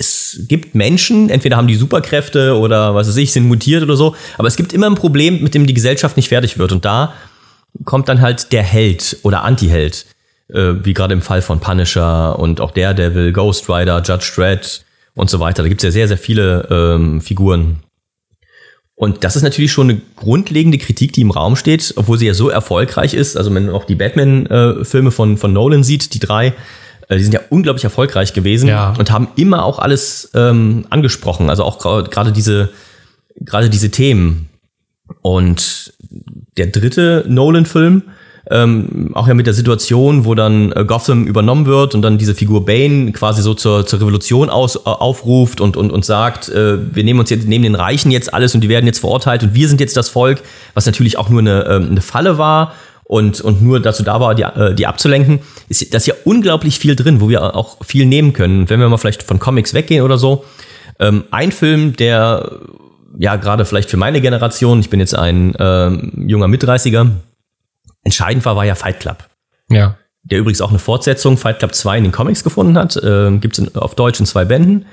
[0.00, 4.16] es gibt Menschen, entweder haben die Superkräfte oder was weiß ich, sind mutiert oder so,
[4.38, 6.72] aber es gibt immer ein Problem, mit dem die Gesellschaft nicht fertig wird.
[6.72, 7.12] Und da
[7.84, 10.06] kommt dann halt der Held oder Anti-Held,
[10.48, 15.28] äh, wie gerade im Fall von Punisher und auch Daredevil, Ghost Rider, Judge Dredd und
[15.28, 15.62] so weiter.
[15.62, 17.80] Da gibt es ja sehr, sehr viele ähm, Figuren.
[18.94, 22.34] Und das ist natürlich schon eine grundlegende Kritik, die im Raum steht, obwohl sie ja
[22.34, 23.36] so erfolgreich ist.
[23.36, 26.52] Also wenn man auch die Batman-Filme von, von Nolan sieht, die drei, äh,
[27.16, 28.94] die sind ja unglaublich erfolgreich gewesen Ja.
[28.98, 31.50] und haben immer auch alles ähm, angesprochen.
[31.50, 32.68] Also auch gerade diese,
[33.36, 34.48] gerade diese Themen.
[35.22, 35.92] Und
[36.56, 38.02] der dritte Nolan-Film,
[38.50, 42.34] ähm, auch ja mit der Situation, wo dann äh, Gotham übernommen wird und dann diese
[42.34, 46.78] Figur Bane quasi so zur, zur Revolution aus, äh, aufruft und, und, und sagt, äh,
[46.94, 49.54] wir nehmen uns jetzt, nehmen den Reichen jetzt alles und die werden jetzt verurteilt und
[49.54, 50.42] wir sind jetzt das Volk,
[50.74, 52.74] was natürlich auch nur eine, ähm, eine Falle war
[53.10, 56.94] und, und nur dazu da war, die, äh, die abzulenken, ist das ja unglaublich viel
[56.94, 58.70] drin, wo wir auch viel nehmen können.
[58.70, 60.44] Wenn wir mal vielleicht von Comics weggehen oder so,
[61.00, 62.60] ähm, ein Film, der
[63.18, 67.10] ja gerade vielleicht für meine Generation, ich bin jetzt ein ähm, junger Mitdreißiger,
[68.04, 69.28] entscheidend war, war ja Fight Club.
[69.68, 69.96] Ja.
[70.22, 72.96] Der übrigens auch eine Fortsetzung, Fight Club 2 in den Comics gefunden hat.
[73.02, 74.86] Ähm, Gibt es auf Deutsch in zwei Bänden.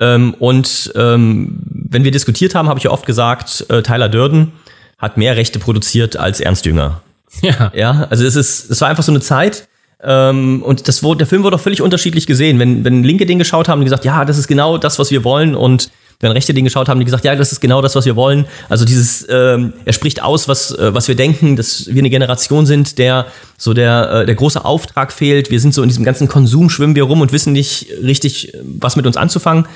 [0.00, 4.52] Ähm, und ähm, wenn wir diskutiert haben, habe ich ja oft gesagt, äh, Tyler Durden
[4.96, 7.02] hat mehr Rechte produziert als Ernst Jünger.
[7.42, 7.72] Ja.
[7.74, 9.68] Ja, also es ist, es war einfach so eine Zeit.
[10.02, 12.58] Ähm, und das wurde, der Film wurde auch völlig unterschiedlich gesehen.
[12.58, 15.24] Wenn, wenn Linke den geschaut haben, die gesagt, ja, das ist genau das, was wir
[15.24, 15.54] wollen.
[15.54, 18.04] Und wenn Rechte den geschaut haben, haben die gesagt, ja, das ist genau das, was
[18.04, 18.46] wir wollen.
[18.68, 22.66] Also dieses, ähm, er spricht aus, was, äh, was wir denken, dass wir eine Generation
[22.66, 25.50] sind, der so der, äh, der große Auftrag fehlt.
[25.50, 28.58] Wir sind so in diesem ganzen Konsum, schwimmen wir rum und wissen nicht richtig, äh,
[28.64, 29.66] was mit uns anzufangen.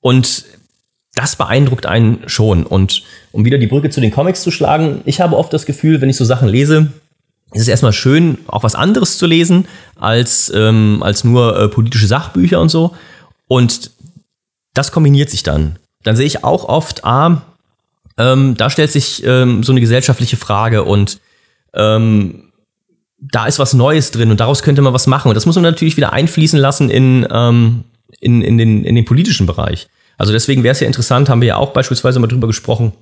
[0.00, 0.44] Und
[1.14, 2.64] das beeindruckt einen schon.
[2.64, 3.02] Und
[3.36, 6.08] um wieder die Brücke zu den Comics zu schlagen, ich habe oft das Gefühl, wenn
[6.08, 6.88] ich so Sachen lese,
[7.52, 12.06] es ist erstmal schön, auch was anderes zu lesen, als, ähm, als nur äh, politische
[12.06, 12.96] Sachbücher und so.
[13.46, 13.90] Und
[14.72, 15.76] das kombiniert sich dann.
[16.02, 17.42] Dann sehe ich auch oft, ah,
[18.16, 21.20] ähm, da stellt sich ähm, so eine gesellschaftliche Frage und
[21.74, 22.52] ähm,
[23.18, 25.28] da ist was Neues drin und daraus könnte man was machen.
[25.28, 27.84] Und das muss man natürlich wieder einfließen lassen in, ähm,
[28.18, 29.88] in, in, den, in den politischen Bereich.
[30.16, 32.92] Also deswegen wäre es ja interessant, haben wir ja auch beispielsweise mal drüber gesprochen,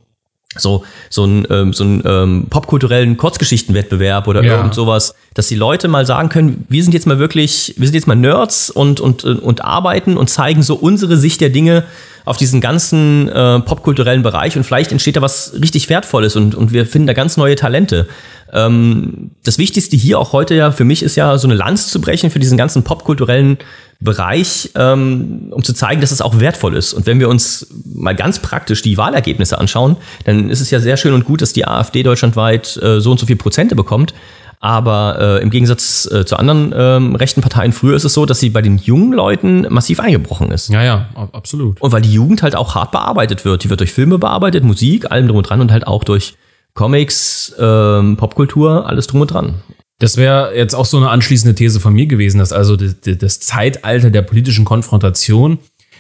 [0.57, 4.57] so, so einen, ähm, so einen ähm, popkulturellen Kurzgeschichtenwettbewerb oder Ja.
[4.57, 7.95] irgend sowas, dass die Leute mal sagen können, wir sind jetzt mal wirklich, wir sind
[7.95, 11.85] jetzt mal Nerds und, und, und arbeiten und zeigen so unsere Sicht der Dinge
[12.25, 16.73] auf diesen ganzen äh, popkulturellen Bereich und vielleicht entsteht da was richtig Wertvolles und, und
[16.73, 18.09] wir finden da ganz neue Talente.
[18.53, 22.01] Ähm, das Wichtigste hier auch heute ja für mich ist ja so eine Lanze zu
[22.01, 23.59] brechen für diesen ganzen popkulturellen
[24.05, 26.93] Bereich, ähm, um zu zeigen, dass es auch wertvoll ist.
[26.93, 30.97] Und wenn wir uns mal ganz praktisch die Wahlergebnisse anschauen, dann ist es ja sehr
[30.97, 34.15] schön und gut, dass die AfD deutschlandweit äh, so und so viel Prozente bekommt.
[34.61, 38.41] Aber äh, im Gegensatz äh, zu anderen ähm, rechten Parteien früher ist es so, dass
[38.41, 40.71] sie bei den jungen Leuten massiv eingebrochen ist.
[40.71, 41.81] Ja, ja, absolut.
[41.81, 43.65] Und weil die Jugend halt auch hart bearbeitet wird.
[43.65, 46.35] Die wird durch Filme bearbeitet, Musik, allem drum und dran und halt auch durch
[46.75, 49.55] Comics, ähm, Popkultur, alles drum und dran.
[49.99, 54.11] Das wäre jetzt auch so eine anschließende These von mir gewesen, dass also das, Zeitalter
[54.11, 55.59] der politischen Konfrontation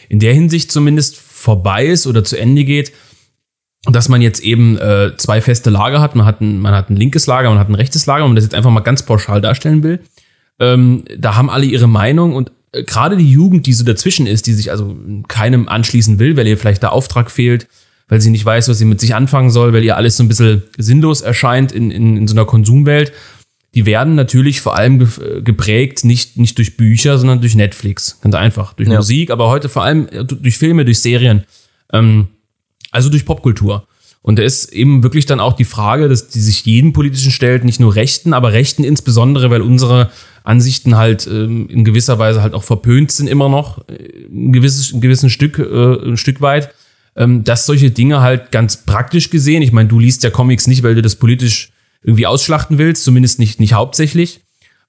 [0.08, 2.92] in der Hinsicht zumindest vorbei ist oder zu Ende geht,
[3.86, 6.16] dass man jetzt eben äh, zwei feste Lager hat.
[6.16, 8.36] Man hat, ein, man hat ein linkes Lager, man hat ein rechtes Lager, wenn man
[8.36, 10.00] das jetzt einfach mal ganz pauschal darstellen will.
[10.58, 14.46] Ähm, da haben alle ihre Meinung und äh, gerade die Jugend, die so dazwischen ist,
[14.46, 14.96] die sich also
[15.28, 17.68] keinem anschließen will, weil ihr vielleicht der Auftrag fehlt,
[18.08, 20.28] weil sie nicht weiß, was sie mit sich anfangen soll, weil ihr alles so ein
[20.28, 23.12] bisschen sinnlos erscheint in, in, in so einer Konsumwelt,
[23.74, 25.08] die werden natürlich vor allem
[25.42, 28.20] geprägt, nicht, nicht durch Bücher, sondern durch Netflix.
[28.20, 28.72] Ganz einfach.
[28.74, 28.96] Durch ja.
[28.96, 31.44] Musik, aber heute vor allem äh, durch Filme, durch Serien.
[31.92, 32.28] Ähm,
[32.92, 33.86] also durch Popkultur.
[34.22, 37.64] Und da ist eben wirklich dann auch die Frage, dass die sich jeden politischen stellt,
[37.64, 40.10] nicht nur Rechten, aber Rechten insbesondere, weil unsere
[40.44, 44.94] Ansichten halt ähm, in gewisser Weise halt auch verpönt sind immer noch, äh, ein gewisses,
[44.94, 46.72] ein gewissen Stück, äh, ein Stück weit,
[47.16, 50.82] ähm, dass solche Dinge halt ganz praktisch gesehen, ich meine, du liest ja Comics nicht,
[50.82, 51.70] weil du das politisch
[52.04, 54.40] irgendwie ausschlachten willst, zumindest nicht, nicht hauptsächlich.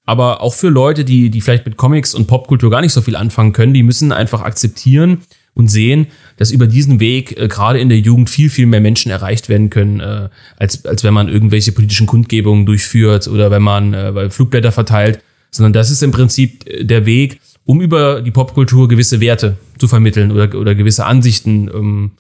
[0.06, 3.15] Aber auch für Leute, die, die vielleicht mit Comics und Popkultur gar nicht so viel
[3.15, 5.21] anfangen können, die müssen einfach akzeptieren
[5.56, 9.10] und sehen, dass über diesen Weg äh, gerade in der Jugend viel, viel mehr Menschen
[9.10, 13.93] erreicht werden können, äh, als, als wenn man irgendwelche politischen Kundgebungen durchführt oder wenn man
[13.93, 18.88] äh, Flugblätter verteilt, sondern das ist im Prinzip äh, der Weg, um über die Popkultur
[18.88, 21.69] gewisse Werte zu vermitteln oder, oder gewisse Ansichten.
[21.73, 22.12] Ähm,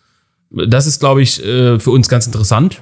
[0.49, 2.81] das ist, glaube ich, äh, für uns ganz interessant.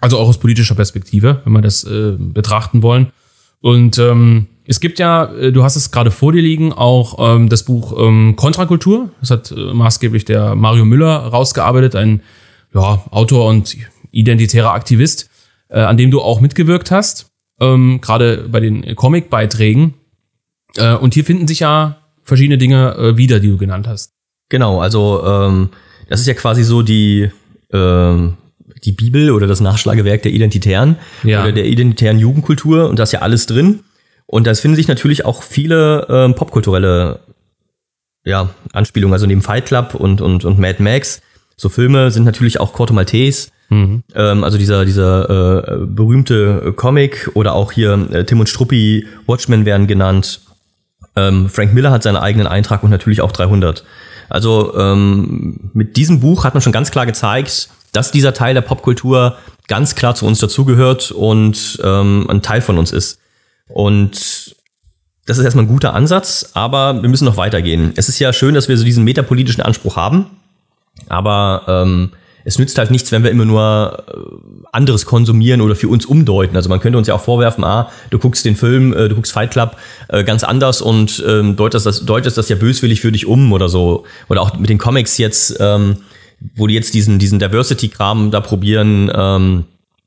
[0.00, 3.08] Also auch aus politischer Perspektive, wenn wir das äh, betrachten wollen.
[3.60, 7.48] Und ähm, es gibt ja, äh, du hast es gerade vor dir liegen, auch ähm,
[7.48, 9.10] das Buch ähm, Kontrakultur.
[9.20, 12.20] Das hat äh, maßgeblich der Mario Müller rausgearbeitet, ein
[12.72, 13.76] ja, Autor und
[14.12, 15.30] identitärer Aktivist,
[15.68, 17.30] äh, an dem du auch mitgewirkt hast,
[17.60, 19.94] ähm, gerade bei den Comic-Beiträgen.
[20.76, 24.12] Äh, und hier finden sich ja verschiedene Dinge äh, wieder, die du genannt hast.
[24.50, 25.70] Genau, also ähm,
[26.08, 27.30] das ist ja quasi so die
[27.72, 28.36] ähm,
[28.84, 31.42] die Bibel oder das Nachschlagewerk der Identitären ja.
[31.42, 33.80] oder der identitären Jugendkultur und da ist ja alles drin.
[34.26, 37.20] Und da finden sich natürlich auch viele ähm, popkulturelle
[38.24, 41.22] ja, Anspielungen, also neben Fight Club und, und, und Mad Max.
[41.56, 44.02] So Filme sind natürlich auch Corto Maltese, mhm.
[44.14, 49.64] ähm, also dieser, dieser äh, berühmte Comic oder auch hier äh, Tim und Struppi, Watchmen
[49.64, 50.42] werden genannt.
[51.16, 53.82] Ähm, Frank Miller hat seinen eigenen Eintrag und natürlich auch 300.
[54.28, 58.60] Also ähm, mit diesem Buch hat man schon ganz klar gezeigt, dass dieser Teil der
[58.60, 63.18] Popkultur ganz klar zu uns dazugehört und ähm, ein Teil von uns ist.
[63.66, 64.54] Und
[65.26, 67.92] das ist erstmal ein guter Ansatz, aber wir müssen noch weitergehen.
[67.96, 70.26] Es ist ja schön, dass wir so diesen metapolitischen Anspruch haben,
[71.08, 72.12] aber ähm,
[72.44, 76.54] es nützt halt nichts, wenn wir immer nur äh, anderes konsumieren oder für uns umdeuten.
[76.54, 79.32] Also man könnte uns ja auch vorwerfen, ah, du guckst den Film, äh, du guckst
[79.32, 83.26] Fight Club äh, ganz anders und ähm, deutest, das, deutest das ja böswillig für dich
[83.26, 84.04] um oder so.
[84.28, 85.96] Oder auch mit den Comics jetzt, ähm,
[86.54, 89.64] wo die jetzt diesen, diesen Diversity-Kram da probieren, ähm,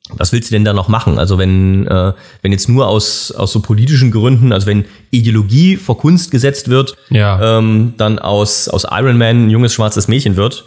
[0.09, 1.19] was willst du denn da noch machen?
[1.19, 5.97] Also wenn, äh, wenn jetzt nur aus, aus so politischen Gründen, also wenn Ideologie vor
[5.97, 7.57] Kunst gesetzt wird, ja.
[7.59, 10.65] ähm, dann aus, aus Iron Man ein junges schwarzes Mädchen wird,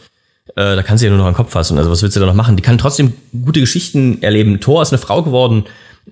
[0.57, 1.79] äh, da kannst du ja nur noch einen Kopf fassen.
[1.79, 2.57] Also was willst du da noch machen?
[2.57, 3.13] Die kann trotzdem
[3.45, 4.61] gute Geschichten erleben.
[4.61, 5.65] Thor ist eine Frau geworden.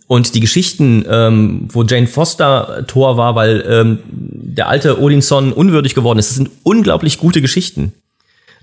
[0.06, 5.94] Und die Geschichten, ähm, wo Jane Foster Thor war, weil ähm, der alte Odinson unwürdig
[5.94, 7.92] geworden ist, das sind unglaublich gute Geschichten.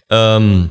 [0.09, 0.69] Ähm,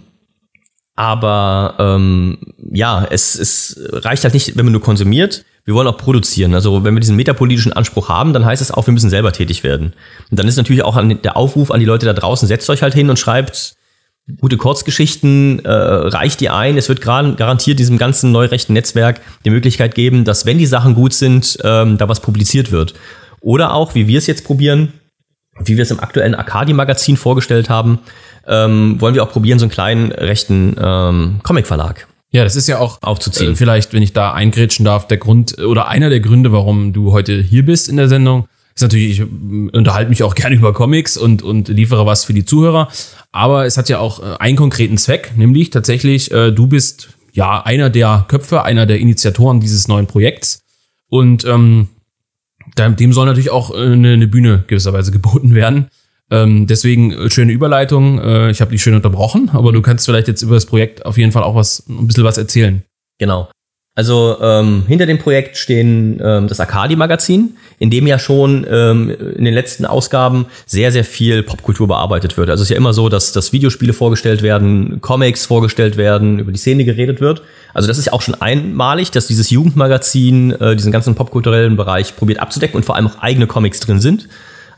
[0.98, 2.38] aber ähm,
[2.72, 5.44] ja, es, es reicht halt nicht, wenn man nur konsumiert.
[5.64, 6.54] Wir wollen auch produzieren.
[6.54, 9.62] Also wenn wir diesen metapolitischen Anspruch haben, dann heißt es auch, wir müssen selber tätig
[9.62, 9.92] werden.
[10.28, 12.94] Und dann ist natürlich auch der Aufruf an die Leute da draußen, setzt euch halt
[12.94, 13.76] hin und schreibt
[14.40, 16.76] gute Kurzgeschichten, äh, reicht die ein.
[16.76, 20.96] Es wird gerade garantiert diesem ganzen neurechten Netzwerk die Möglichkeit geben, dass wenn die Sachen
[20.96, 22.94] gut sind, ähm, da was publiziert wird.
[23.40, 24.94] Oder auch, wie wir es jetzt probieren,
[25.64, 27.98] wie wir es im aktuellen Arcadi-Magazin vorgestellt haben,
[28.46, 32.78] ähm, wollen wir auch probieren, so einen kleinen rechten ähm, Comic-Verlag ja, das ist ja
[32.78, 33.52] auch aufzuziehen.
[33.52, 37.12] Äh, vielleicht, wenn ich da eingrätschen darf, der Grund oder einer der Gründe, warum du
[37.12, 39.26] heute hier bist in der Sendung, ist natürlich, ich
[39.72, 42.88] unterhalte mich auch gerne über Comics und, und liefere was für die Zuhörer.
[43.32, 47.62] Aber es hat ja auch äh, einen konkreten Zweck, nämlich tatsächlich, äh, du bist ja
[47.62, 50.60] einer der Köpfe, einer der Initiatoren dieses neuen Projekts.
[51.08, 51.88] Und ähm,
[52.76, 55.88] dem soll natürlich auch äh, eine, eine Bühne gewisserweise geboten werden.
[56.30, 58.18] Ähm, deswegen äh, schöne Überleitung.
[58.20, 61.16] Äh, ich habe dich schön unterbrochen, aber du kannst vielleicht jetzt über das Projekt auf
[61.16, 62.82] jeden Fall auch was, ein bisschen was erzählen.
[63.18, 63.50] Genau.
[63.98, 69.44] Also ähm, hinter dem Projekt stehen ähm, das Arcadi-Magazin, in dem ja schon ähm, in
[69.44, 72.48] den letzten Ausgaben sehr, sehr viel Popkultur bearbeitet wird.
[72.48, 76.52] Also es ist ja immer so, dass, dass Videospiele vorgestellt werden, Comics vorgestellt werden, über
[76.52, 77.42] die Szene geredet wird.
[77.74, 82.14] Also das ist ja auch schon einmalig, dass dieses Jugendmagazin äh, diesen ganzen popkulturellen Bereich
[82.14, 84.28] probiert abzudecken und vor allem auch eigene Comics drin sind.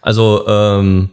[0.01, 1.11] Also ähm,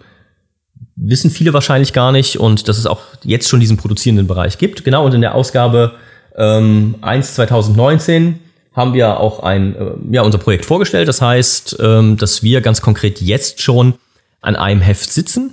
[0.95, 4.85] wissen viele wahrscheinlich gar nicht und dass es auch jetzt schon diesen produzierenden Bereich gibt.
[4.85, 5.95] Genau, und in der Ausgabe
[6.37, 8.39] ähm, 1 2019
[8.73, 11.07] haben wir auch ein, äh, ja, unser Projekt vorgestellt.
[11.07, 13.95] Das heißt, ähm, dass wir ganz konkret jetzt schon
[14.41, 15.51] an einem Heft sitzen.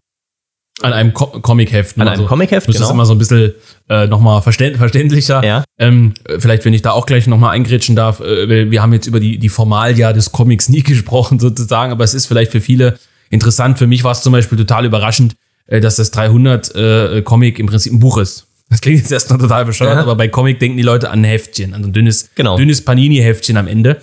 [0.82, 1.96] An einem Co Comic-Heft.
[1.96, 2.78] An einem also, Comic-Heft, genau.
[2.78, 3.54] Das ist immer so ein bisschen
[3.88, 5.42] äh, nochmal verständ verständlicher.
[5.42, 5.64] Ja.
[5.78, 9.20] Ähm, vielleicht, wenn ich da auch gleich nochmal eingrätschen darf, äh, wir haben jetzt über
[9.20, 12.98] die, die Formalia des Comics nie gesprochen sozusagen, aber es ist vielleicht für viele
[13.30, 13.78] interessant.
[13.78, 17.92] Für mich war es zum Beispiel total überraschend, äh, dass das 300 äh, im Prinzip
[17.92, 18.48] ein Buch ist.
[18.74, 20.02] Das klingt jetzt erstmal total bescheuert, ja.
[20.02, 22.56] aber bei Comic denken die Leute an ein Heftchen, an ein dünnes, genau.
[22.56, 23.98] dünnes Panini-Heftchen am Ende.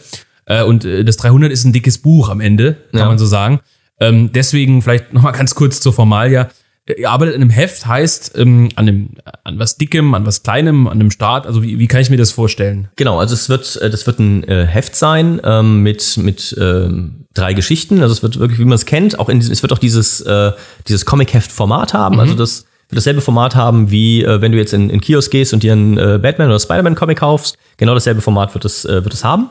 [0.46, 3.06] Äh, und äh, das 300 ist ein dickes Buch am Ende, kann ja.
[3.08, 3.60] man so sagen.
[4.00, 6.48] Ähm, deswegen vielleicht nochmal ganz kurz zur Formalia.
[6.98, 9.10] Ihr arbeitet in einem Heft, heißt ähm, an, einem,
[9.44, 11.48] an was Dickem, an was Kleinem, an einem Start.
[11.48, 12.88] Also wie, wie kann ich mir das vorstellen?
[12.96, 17.54] Genau, also es wird, äh, das wird ein äh, Heft sein ähm, mit, mit drei
[17.54, 18.02] Geschichten.
[18.02, 20.54] Also es wird wirklich, wie man es kennt, auch in es wird auch dieses, äh,
[20.88, 22.16] dieses Comic-Heft-Format haben.
[22.16, 22.22] Mhm.
[22.22, 22.66] Also das
[22.96, 25.98] dasselbe Format haben, wie äh, wenn du jetzt in, in Kiosk gehst und dir einen
[25.98, 27.58] äh, Batman oder Spider-Man-Comic kaufst.
[27.78, 29.50] Genau dasselbe Format wird es, äh, wird es haben.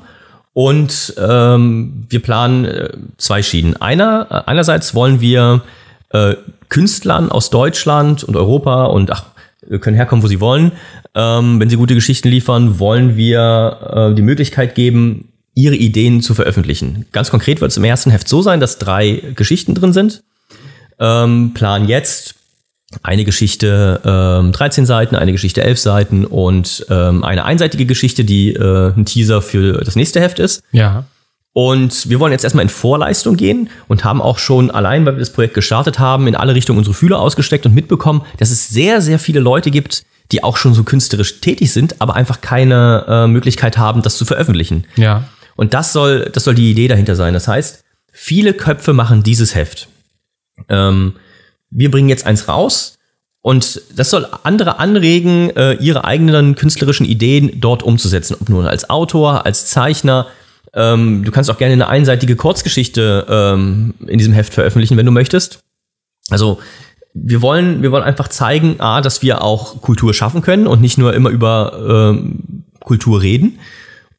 [0.52, 3.76] Und ähm, wir planen äh, zwei Schienen.
[3.80, 5.62] Einer, äh, einerseits wollen wir
[6.10, 6.34] äh,
[6.68, 9.24] Künstlern aus Deutschland und Europa und ach,
[9.80, 10.72] können herkommen, wo sie wollen.
[11.14, 16.34] Ähm, wenn sie gute Geschichten liefern, wollen wir äh, die Möglichkeit geben, ihre Ideen zu
[16.34, 17.06] veröffentlichen.
[17.12, 20.22] Ganz konkret wird es im ersten Heft so sein, dass drei Geschichten drin sind.
[20.98, 22.34] Ähm, plan jetzt
[23.02, 28.54] eine Geschichte ähm, 13 Seiten, eine Geschichte 11 Seiten und ähm, eine einseitige Geschichte, die
[28.54, 30.62] äh, ein Teaser für das nächste Heft ist.
[30.72, 31.04] Ja.
[31.52, 35.20] Und wir wollen jetzt erstmal in Vorleistung gehen und haben auch schon allein, weil wir
[35.20, 39.00] das Projekt gestartet haben, in alle Richtungen unsere Fühler ausgesteckt und mitbekommen, dass es sehr,
[39.00, 43.26] sehr viele Leute gibt, die auch schon so künstlerisch tätig sind, aber einfach keine äh,
[43.26, 44.84] Möglichkeit haben, das zu veröffentlichen.
[44.96, 45.24] Ja.
[45.56, 47.34] Und das soll, das soll die Idee dahinter sein.
[47.34, 49.88] Das heißt, viele Köpfe machen dieses Heft.
[50.68, 51.14] Ähm,
[51.70, 52.98] wir bringen jetzt eins raus
[53.42, 58.36] und das soll andere anregen, äh, ihre eigenen künstlerischen Ideen dort umzusetzen.
[58.40, 60.26] Ob nur als Autor, als Zeichner.
[60.74, 65.12] Ähm, du kannst auch gerne eine einseitige Kurzgeschichte ähm, in diesem Heft veröffentlichen, wenn du
[65.12, 65.60] möchtest.
[66.28, 66.60] Also
[67.14, 70.98] wir wollen, wir wollen einfach zeigen, a, dass wir auch Kultur schaffen können und nicht
[70.98, 73.58] nur immer über ähm, Kultur reden.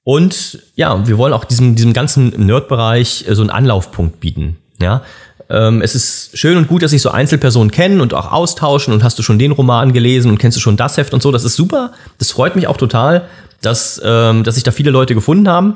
[0.04, 4.58] Und ja, wir wollen auch diesem, diesem ganzen Nerd-Bereich äh, so einen Anlaufpunkt bieten.
[4.80, 5.04] Ja,
[5.52, 9.04] ähm, es ist schön und gut, dass sich so Einzelpersonen kennen und auch austauschen und
[9.04, 11.32] hast du schon den Roman gelesen und kennst du schon das Heft und so.
[11.32, 11.92] Das ist super.
[12.20, 13.28] Das freut mich auch total,
[13.62, 15.76] dass, ähm, dass sich da viele Leute gefunden haben.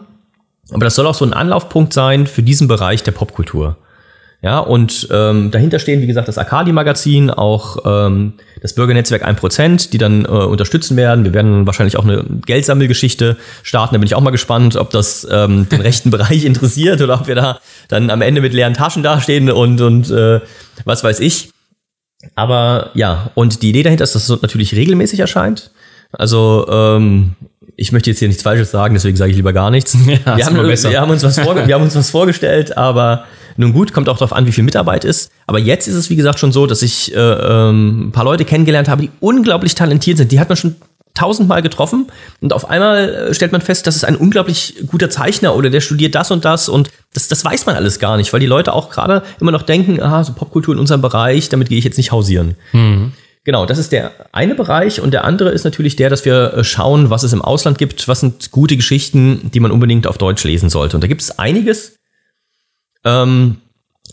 [0.71, 3.75] Aber das soll auch so ein Anlaufpunkt sein für diesen Bereich der Popkultur.
[4.45, 9.97] Ja, und ähm, dahinter stehen, wie gesagt, das Akadi-Magazin, auch ähm, das Bürgernetzwerk 1%, die
[9.97, 11.23] dann äh, unterstützen werden.
[11.23, 13.95] Wir werden wahrscheinlich auch eine Geldsammelgeschichte starten.
[13.95, 17.27] Da bin ich auch mal gespannt, ob das ähm, den rechten Bereich interessiert oder ob
[17.27, 20.41] wir da dann am Ende mit leeren Taschen dastehen und, und äh,
[20.83, 21.49] was weiß ich.
[22.35, 25.71] Aber ja, und die Idee dahinter ist, dass es natürlich regelmäßig erscheint.
[26.11, 27.33] Also ähm,
[27.77, 29.97] ich möchte jetzt hier nichts Falsches sagen, deswegen sage ich lieber gar nichts.
[30.05, 33.25] Ja, wir, haben, wir, haben, uns was wir haben uns was vorgestellt, aber
[33.57, 35.31] nun gut, kommt auch darauf an, wie viel Mitarbeit ist.
[35.47, 38.45] Aber jetzt ist es, wie gesagt, schon so, dass ich äh, ähm, ein paar Leute
[38.45, 40.31] kennengelernt habe, die unglaublich talentiert sind.
[40.31, 40.75] Die hat man schon
[41.15, 42.07] tausendmal getroffen
[42.41, 45.79] und auf einmal äh, stellt man fest, das ist ein unglaublich guter Zeichner oder der
[45.79, 48.73] studiert das und das und das, das weiß man alles gar nicht, weil die Leute
[48.73, 51.97] auch gerade immer noch denken, aha, so Popkultur in unserem Bereich, damit gehe ich jetzt
[51.97, 52.55] nicht hausieren.
[52.73, 53.13] Mhm.
[53.45, 56.63] Genau, das ist der eine Bereich und der andere ist natürlich der, dass wir äh,
[56.63, 60.43] schauen, was es im Ausland gibt, was sind gute Geschichten, die man unbedingt auf Deutsch
[60.43, 60.97] lesen sollte.
[60.97, 61.95] Und da gibt es einiges.
[63.05, 63.57] Ähm,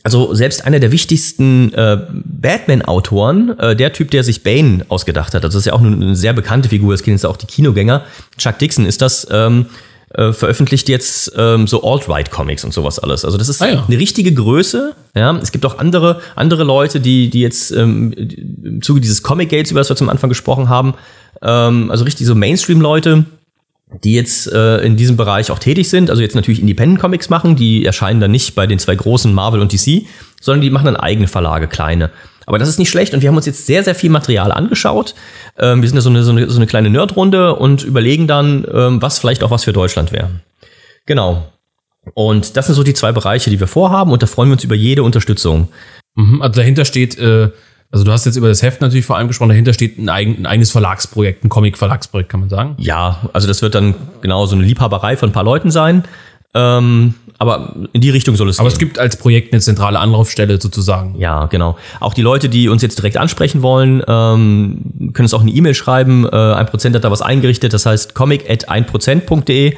[0.04, 5.44] also selbst einer der wichtigsten äh, Batman-Autoren, äh, der Typ, der sich Bane ausgedacht hat,
[5.44, 8.04] also das ist ja auch eine sehr bekannte Figur, das kennen jetzt auch die Kinogänger,
[8.36, 9.66] Chuck Dixon ist das, ähm,
[10.14, 13.24] äh, veröffentlicht jetzt ähm, so Alt-Right-Comics und sowas alles.
[13.24, 13.84] Also das ist ah, ja.
[13.86, 14.94] eine richtige Größe.
[15.14, 19.48] Ja, es gibt auch andere andere Leute, die die jetzt ähm, im Zuge dieses Comic
[19.48, 20.94] Gates, über das wir zum Anfang gesprochen haben,
[21.40, 23.24] ähm, also richtig so Mainstream-Leute,
[24.04, 27.56] die jetzt äh, in diesem Bereich auch tätig sind, also jetzt natürlich Independent Comics machen,
[27.56, 30.06] die erscheinen dann nicht bei den zwei großen Marvel und DC,
[30.40, 32.10] sondern die machen dann eigene Verlage, kleine.
[32.46, 35.14] Aber das ist nicht schlecht und wir haben uns jetzt sehr, sehr viel Material angeschaut.
[35.58, 38.66] Ähm, wir sind ja so eine, so eine, so eine kleine Nerdrunde und überlegen dann,
[38.72, 40.30] ähm, was vielleicht auch was für Deutschland wäre.
[41.06, 41.46] Genau.
[42.14, 44.64] Und das sind so die zwei Bereiche, die wir vorhaben und da freuen wir uns
[44.64, 45.68] über jede Unterstützung.
[46.14, 47.50] Mhm, also dahinter steht, äh,
[47.92, 50.38] Also du hast jetzt über das Heft natürlich vor allem gesprochen, dahinter steht ein, eigen,
[50.38, 52.74] ein eigenes Verlagsprojekt, ein Comic-Verlagsprojekt, kann man sagen.
[52.78, 56.04] Ja, also das wird dann genau so eine Liebhaberei von ein paar Leuten sein.
[56.54, 58.72] Ähm, aber in die Richtung soll es Aber gehen.
[58.74, 61.18] es gibt als Projekt eine zentrale Anlaufstelle sozusagen.
[61.18, 61.76] Ja, genau.
[62.00, 65.74] Auch die Leute, die uns jetzt direkt ansprechen wollen, ähm, können uns auch eine E-Mail
[65.74, 66.24] schreiben.
[66.24, 69.74] Äh, 1% hat da was eingerichtet, das heißt comic at 1%.de.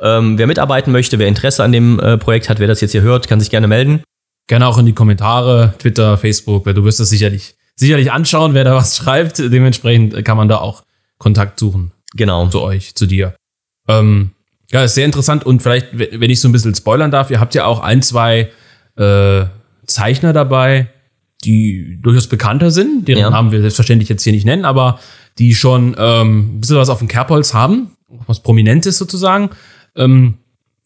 [0.00, 3.02] Ähm, wer mitarbeiten möchte, wer Interesse an dem äh, Projekt hat, wer das jetzt hier
[3.02, 4.02] hört, kann sich gerne melden.
[4.48, 8.64] Gerne auch in die Kommentare, Twitter, Facebook, weil du wirst das sicherlich, sicherlich anschauen, wer
[8.64, 9.38] da was schreibt.
[9.38, 10.82] Dementsprechend kann man da auch
[11.18, 12.46] Kontakt suchen Genau.
[12.48, 13.34] zu euch, zu dir.
[13.86, 14.30] Ähm,
[14.70, 17.54] ja, ist sehr interessant und vielleicht, wenn ich so ein bisschen spoilern darf, ihr habt
[17.54, 18.50] ja auch ein, zwei
[18.96, 19.44] äh,
[19.86, 20.88] Zeichner dabei,
[21.44, 23.06] die durchaus bekannter sind.
[23.08, 23.30] Deren Ja.
[23.30, 24.98] Namen wir selbstverständlich jetzt hier nicht nennen, aber
[25.38, 27.92] die schon ähm, ein bisschen was auf dem Kerbholz haben,
[28.26, 29.50] was Prominentes sozusagen.
[29.94, 30.38] Ähm,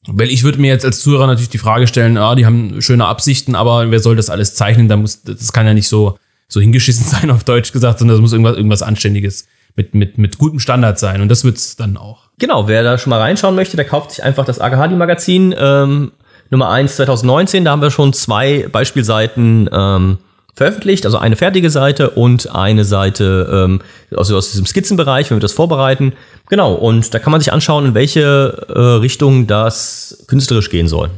[0.08, 3.06] weil ich würde mir jetzt als Zuhörer natürlich die Frage stellen, ah, die haben schöne
[3.06, 4.88] Absichten, aber wer soll das alles zeichnen?
[4.88, 8.20] Da muss, das kann ja nicht so, so hingeschissen sein, auf Deutsch gesagt, sondern das
[8.20, 9.46] muss irgendwas, irgendwas Anständiges
[9.76, 11.20] mit, mit, mit gutem Standard sein.
[11.20, 12.30] Und das wird's dann auch.
[12.38, 16.12] Genau, wer da schon mal reinschauen möchte, der kauft sich einfach das Agahadi-Magazin ähm,
[16.50, 17.64] Nummer 1 2019.
[17.64, 20.18] Da haben wir schon zwei Beispielseiten ähm,
[20.54, 23.80] veröffentlicht, also eine fertige Seite und eine Seite ähm,
[24.14, 26.12] also aus diesem Skizzenbereich, wenn wir das vorbereiten.
[26.48, 31.10] Genau, und da kann man sich anschauen, in welche äh, Richtung das künstlerisch gehen soll.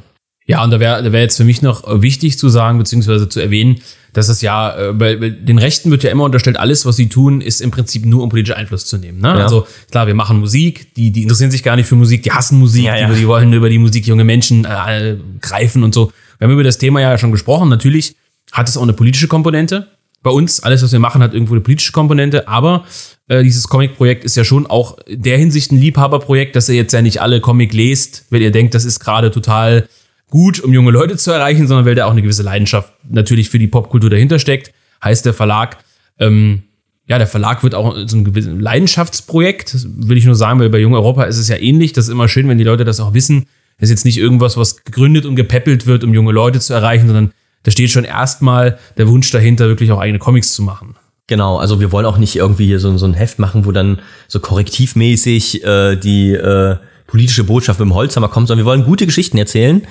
[0.47, 3.29] Ja, und da wäre da wär jetzt für mich noch äh, wichtig zu sagen, beziehungsweise
[3.29, 3.81] zu erwähnen,
[4.13, 7.09] dass es ja, äh, bei, bei den Rechten wird ja immer unterstellt, alles, was sie
[7.09, 9.21] tun, ist im Prinzip nur, um politischen Einfluss zu nehmen.
[9.21, 9.29] Ne?
[9.29, 9.35] Ja.
[9.37, 12.59] Also klar, wir machen Musik, die, die interessieren sich gar nicht für Musik, die hassen
[12.59, 13.09] Musik, Ja, ja.
[13.09, 16.13] Die, die wollen über die Musik junge Menschen äh, greifen und so.
[16.39, 17.69] Wir haben über das Thema ja schon gesprochen.
[17.69, 18.15] Natürlich
[18.55, 19.89] hat es auch eine politische Komponente.
[20.23, 22.87] Bei uns, alles, was wir machen, hat irgendwo eine politische Komponente, aber
[23.29, 26.93] äh, dieses Comic-Projekt ist ja schon auch in der Hinsicht ein Liebhaberprojekt, dass ihr jetzt
[26.93, 29.87] ja nicht alle Comic lest, weil ihr denkt, das ist gerade total
[30.31, 33.59] gut, um junge Leute zu erreichen, sondern weil da auch eine gewisse Leidenschaft natürlich für
[33.59, 34.73] die Popkultur dahinter steckt.
[35.03, 35.79] Heißt der Verlag,
[36.19, 36.63] ähm,
[37.07, 39.77] ja, der Verlag wird auch so ein gewisses Leidenschaftsprojekt,
[40.09, 41.93] will ich nur sagen, weil bei Jung Europa ist es ja ähnlich.
[41.93, 43.47] Das ist immer schön, wenn die Leute das auch wissen.
[43.79, 47.07] Das ist jetzt nicht irgendwas, was gegründet und gepäppelt wird, um junge Leute zu erreichen,
[47.07, 47.33] sondern
[47.65, 50.97] da steht schon erstmal der Wunsch dahinter, wirklich auch eigene Comics zu machen.
[51.27, 54.01] Genau, also wir wollen auch nicht irgendwie hier so, so ein Heft machen, wo dann
[54.29, 59.07] so korrektivmäßig äh, die äh, politische Botschaft mit dem Holzhammer kommt, sondern wir wollen gute
[59.07, 59.83] Geschichten erzählen.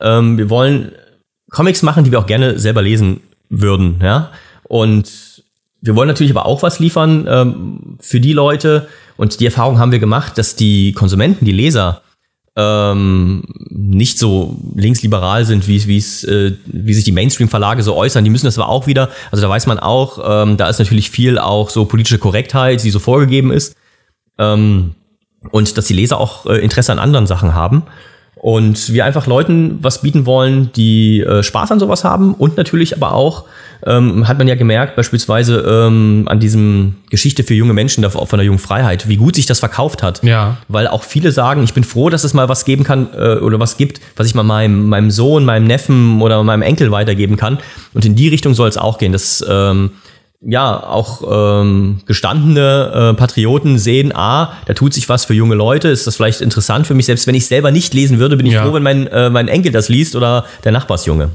[0.00, 0.92] Ähm, wir wollen
[1.50, 4.32] Comics machen, die wir auch gerne selber lesen würden, ja.
[4.64, 5.10] Und
[5.80, 8.88] wir wollen natürlich aber auch was liefern ähm, für die Leute.
[9.16, 12.02] Und die Erfahrung haben wir gemacht, dass die Konsumenten, die Leser,
[12.54, 18.24] ähm, nicht so linksliberal sind, wie, wie es, äh, wie sich die Mainstream-Verlage so äußern.
[18.24, 21.10] Die müssen das aber auch wieder, also da weiß man auch, ähm, da ist natürlich
[21.10, 23.74] viel auch so politische Korrektheit, die so vorgegeben ist.
[24.38, 24.94] Ähm,
[25.50, 27.82] und dass die Leser auch äh, Interesse an anderen Sachen haben.
[28.42, 32.96] Und wir einfach Leuten was bieten wollen, die äh, Spaß an sowas haben und natürlich
[32.96, 33.44] aber auch,
[33.86, 38.44] ähm, hat man ja gemerkt, beispielsweise ähm, an diesem Geschichte für junge Menschen von der
[38.44, 40.24] jungen Freiheit, wie gut sich das verkauft hat.
[40.24, 40.56] Ja.
[40.66, 43.60] Weil auch viele sagen, ich bin froh, dass es mal was geben kann äh, oder
[43.60, 47.58] was gibt, was ich mal meinem, meinem Sohn, meinem Neffen oder meinem Enkel weitergeben kann.
[47.94, 49.92] Und in die Richtung soll es auch gehen, dass ähm,
[50.44, 51.22] ja auch
[51.62, 56.16] ähm, gestandene äh, Patrioten sehen, ah, da tut sich was für junge Leute, ist das
[56.16, 58.64] vielleicht interessant für mich, selbst wenn ich selber nicht lesen würde, bin ich Ja.
[58.64, 61.30] froh, wenn mein, äh, mein Enkel das liest oder der Nachbarsjunge.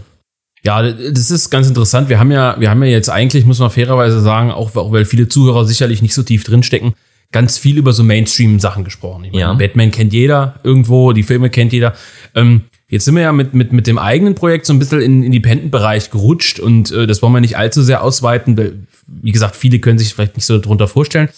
[0.64, 2.10] Ja, das ist ganz interessant.
[2.10, 5.06] Wir haben ja, wir haben ja jetzt eigentlich, muss man fairerweise sagen, auch, auch weil
[5.06, 6.94] viele Zuhörer sicherlich nicht so tief drinstecken,
[7.32, 9.24] ganz viel über so Mainstream-Sachen gesprochen.
[9.26, 9.54] Ich meine, Ja.
[9.54, 11.94] Batman kennt jeder irgendwo, die Filme kennt jeder.
[12.36, 15.22] Ähm, jetzt sind wir ja mit, mit, mit dem eigenen Projekt so ein bisschen in
[15.22, 19.56] den Independent-Bereich gerutscht und äh, das wollen wir nicht allzu sehr ausweiten, weil, wie gesagt,
[19.56, 21.30] viele können sich vielleicht nicht so darunter vorstellen.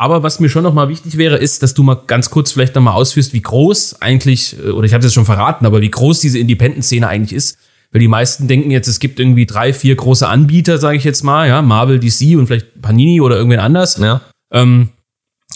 [0.00, 2.76] Aber was mir schon noch mal wichtig wäre, ist, dass du mal ganz kurz vielleicht
[2.76, 5.80] noch mal ausführst, wie groß eigentlich, äh, oder ich habe es jetzt schon verraten, aber
[5.80, 7.58] wie groß diese Independent-Szene eigentlich ist.
[7.90, 11.24] Weil die meisten denken jetzt, es gibt irgendwie drei, vier große Anbieter, sage ich jetzt
[11.24, 13.96] mal, ja, Marvel, DC und vielleicht Panini oder irgendwen anders.
[13.96, 14.20] Ja.
[14.52, 14.90] Ähm,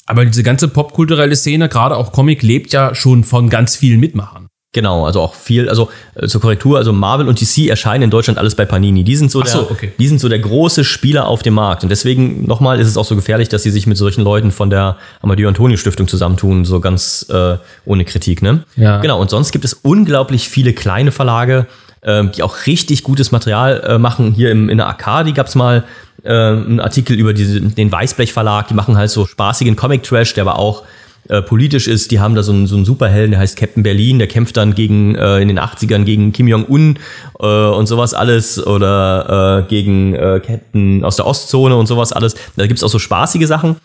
[0.07, 4.42] aber diese ganze popkulturelle Szene, gerade auch Comic, lebt ja schon von ganz vielen Mitmachern.
[4.75, 8.39] Genau, also auch viel, also äh, zur Korrektur, also Marvel und DC erscheinen in Deutschland
[8.39, 9.05] alles bei Panini.
[9.05, 9.93] Die sind so, so, der, okay.
[9.99, 11.83] die sind so der große Spieler auf dem Markt.
[11.83, 14.71] Und deswegen nochmal ist es auch so gefährlich, dass sie sich mit solchen Leuten von
[14.71, 18.65] der Amadeo Antonio Stiftung zusammentun, so ganz äh, ohne Kritik, ne?
[18.77, 19.01] Ja.
[19.01, 21.67] Genau, und sonst gibt es unglaublich viele kleine Verlage,
[22.03, 24.33] ähm, die auch richtig gutes Material äh, machen.
[24.33, 25.85] Hier im, in der Arcadi gab's mal
[26.25, 30.45] äh, einen Artikel über diese, den Weißblech Verlag, die machen halt so spaßigen Comic-Trash, der
[30.45, 30.85] aber auch
[31.29, 32.11] äh, politisch ist.
[32.11, 34.75] Die haben da so einen, so einen Superhelden, der heißt Captain Berlin, der kämpft dann
[34.75, 36.99] gegen äh, in den 80ern gegen Kim Jong-un
[37.39, 42.35] äh, und sowas alles oder äh, gegen äh, Captain aus der Ostzone und sowas alles.
[42.57, 43.77] Da gibt's auch so spaßige Sachen.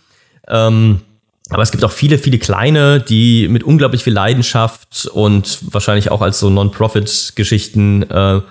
[0.48, 1.02] Ähm,
[1.50, 6.22] aber es gibt auch viele, viele kleine, die mit unglaublich viel Leidenschaft und wahrscheinlich auch
[6.22, 8.42] als so Non-Profit-Geschichten äh,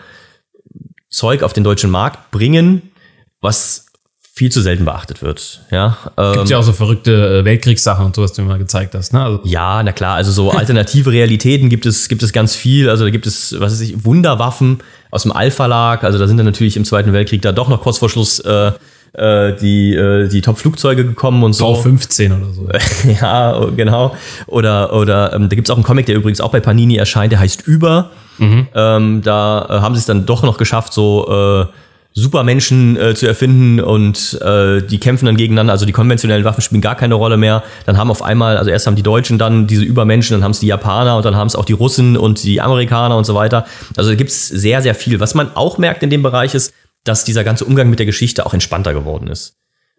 [1.11, 2.91] Zeug auf den deutschen Markt bringen,
[3.41, 3.86] was
[4.37, 5.63] viel zu selten beachtet wird.
[5.71, 8.59] Ja, Gibt ähm, ja auch so verrückte äh, Weltkriegssachen und sowas, die du mir mal
[8.59, 9.15] gezeigt hast.
[9.15, 9.25] Ne?
[9.25, 12.91] Also, ja, na klar, also so alternative Realitäten gibt es, gibt es ganz viel.
[12.91, 14.81] Also da gibt es, was weiß ich, Wunderwaffen
[15.11, 16.03] aus dem Alpha-Lag.
[16.03, 18.73] Also da sind dann natürlich im Zweiten Weltkrieg da doch noch kurz vor Schluss äh,
[19.15, 21.75] äh, die, äh, die Top-Flugzeuge gekommen und so.
[21.75, 22.69] V15 oder so.
[23.09, 24.15] ja, genau.
[24.49, 27.39] Oder, oder ähm, da gibt's auch einen Comic, der übrigens auch bei Panini erscheint, der
[27.39, 28.11] heißt Über.
[28.39, 31.27] Ähm, da äh, haben sie es dann doch noch geschafft, so
[31.65, 31.67] äh,
[32.19, 35.75] Supermenschen äh, zu erfinden und äh, die kämpfen dann gegeneinander.
[35.75, 37.63] Also die konventionellen Waffen spielen gar keine Rolle mehr.
[37.85, 40.61] Dann haben auf einmal, also erst haben die Deutschen dann diese Übermenschen, dann haben es
[40.61, 43.67] die Japaner und dann haben es auch die Russen und die Amerikaner und so weiter.
[43.99, 45.21] Also da gibt's sehr, sehr viel.
[45.21, 46.73] Was man auch merkt in dem Bereich ist,
[47.05, 49.57] dass dieser ganze Umgang mit der Geschichte auch entspannter geworden ist.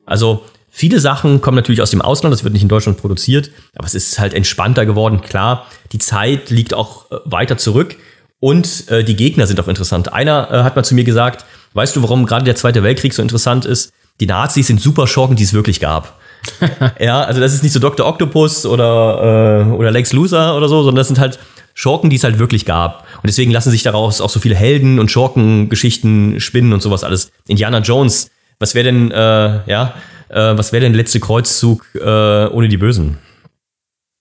[0.07, 3.86] Also viele Sachen kommen natürlich aus dem Ausland, das wird nicht in Deutschland produziert, aber
[3.86, 5.22] es ist halt entspannter geworden.
[5.22, 7.95] Klar, die Zeit liegt auch äh, weiter zurück
[8.39, 10.11] und äh, die Gegner sind auch interessant.
[10.11, 13.22] Einer äh, hat mal zu mir gesagt, weißt du, warum gerade der Zweite Weltkrieg so
[13.22, 13.91] interessant ist?
[14.20, 16.20] Die Nazis sind Superschurken, die es wirklich gab.
[16.99, 18.05] ja, also das ist nicht so Dr.
[18.05, 21.39] Octopus oder, äh, oder Lex Luthor oder so, sondern das sind halt
[21.74, 23.05] Schurken, die es halt wirklich gab.
[23.18, 27.32] Und deswegen lassen sich daraus auch so viele Helden- und Schurkengeschichten spinnen und sowas alles.
[27.47, 29.93] Indiana Jones, was wäre denn, äh, ja,
[30.30, 33.18] äh, was wäre denn der letzte Kreuzzug äh, ohne die Bösen?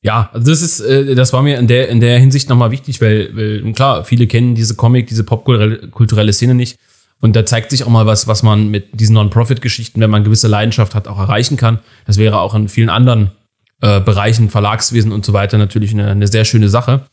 [0.02, 3.00] Ja, also das ist, äh, das war mir in der, in der Hinsicht nochmal wichtig,
[3.00, 6.78] weil, weil, klar, viele kennen diese Comic, diese popkulturelle Szene nicht.
[7.20, 10.48] Und da zeigt sich auch mal was, was man mit diesen Non-Profit-Geschichten, wenn man gewisse
[10.48, 11.78] Leidenschaft hat, auch erreichen kann.
[12.06, 13.30] Das wäre auch in vielen anderen
[13.80, 17.06] äh, Bereichen, Verlagswesen und so weiter, natürlich eine, eine sehr schöne Sache.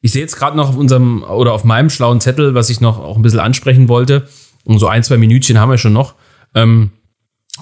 [0.00, 2.98] Ich sehe jetzt gerade noch auf unserem oder auf meinem schlauen Zettel, was ich noch
[2.98, 4.28] auch ein bisschen ansprechen wollte.
[4.64, 6.14] Und so ein, zwei Minütchen haben wir schon noch.
[6.54, 6.92] Ähm,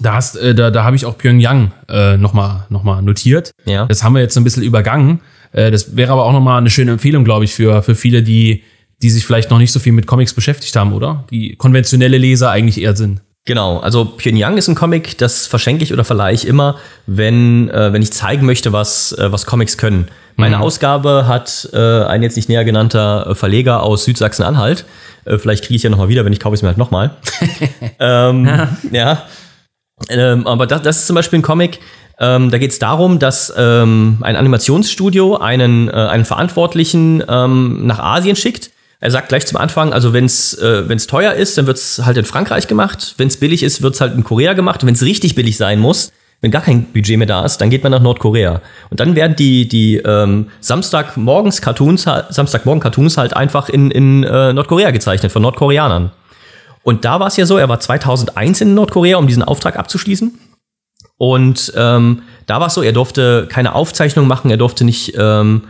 [0.01, 3.53] da hast, äh, da, da habe ich auch Pyongyang äh, nochmal noch mal notiert.
[3.65, 3.87] Ja.
[3.87, 5.21] Das haben wir jetzt ein bisschen übergangen.
[5.53, 8.63] Äh, das wäre aber auch nochmal eine schöne Empfehlung, glaube ich, für, für viele, die,
[9.03, 11.25] die sich vielleicht noch nicht so viel mit Comics beschäftigt haben, oder?
[11.31, 13.21] Die konventionelle Leser eigentlich eher sind.
[13.45, 16.77] Genau, also Pyongyang ist ein Comic, das verschenke ich oder verleihe ich immer,
[17.07, 20.09] wenn, äh, wenn ich zeigen möchte, was, äh, was Comics können.
[20.35, 24.85] Meine Ausgabe hat äh, ein jetzt nicht näher genannter äh, Verleger aus Südsachsen-Anhalt.
[25.25, 27.13] Äh, vielleicht kriege ich ja nochmal wieder, wenn ich kaufe ich es mir halt nochmal.
[28.01, 28.51] ähm,
[28.91, 29.23] ja.
[30.09, 31.79] Ähm, aber das, das ist zum Beispiel ein Comic,
[32.19, 37.99] ähm, da geht es darum, dass ähm, ein Animationsstudio einen, äh, einen Verantwortlichen ähm, nach
[37.99, 38.71] Asien schickt.
[39.01, 42.05] Er sagt gleich zum Anfang, also wenn es äh, wenn's teuer ist, dann wird es
[42.05, 43.15] halt in Frankreich gemacht.
[43.19, 44.87] Wenn es billig ist, wird es halt in Korea gemacht.
[44.87, 47.83] Wenn es richtig billig sein muss, wenn gar kein Budget mehr da ist, dann geht
[47.83, 48.61] man nach Nordkorea.
[48.91, 54.25] Und dann werden die, die ähm, Samstagmorgens Cartoons, halt- Samstagmorgen Cartoons halt einfach in, in
[54.25, 56.11] äh, Nordkorea gezeichnet von Nordkoreanern.
[56.83, 60.39] Und da war es ja so, er war 2001 in Nordkorea, um diesen Auftrag abzuschließen.
[61.19, 65.65] Und ähm, da war es so, er durfte keine Aufzeichnung machen, er durfte nicht ähm,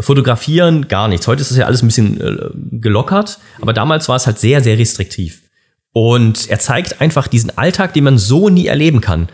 [0.00, 1.26] fotografieren, gar nichts.
[1.26, 4.62] Heute ist das ja alles ein bisschen äh, gelockert, aber damals war es halt sehr,
[4.62, 5.42] sehr restriktiv.
[5.92, 9.28] Und er zeigt einfach diesen Alltag, den man so nie erleben kann.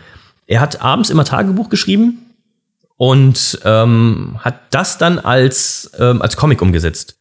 [0.45, 2.25] Er hat abends immer Tagebuch geschrieben
[2.97, 7.17] und ähm, hat das dann als, ähm, als Comic umgesetzt.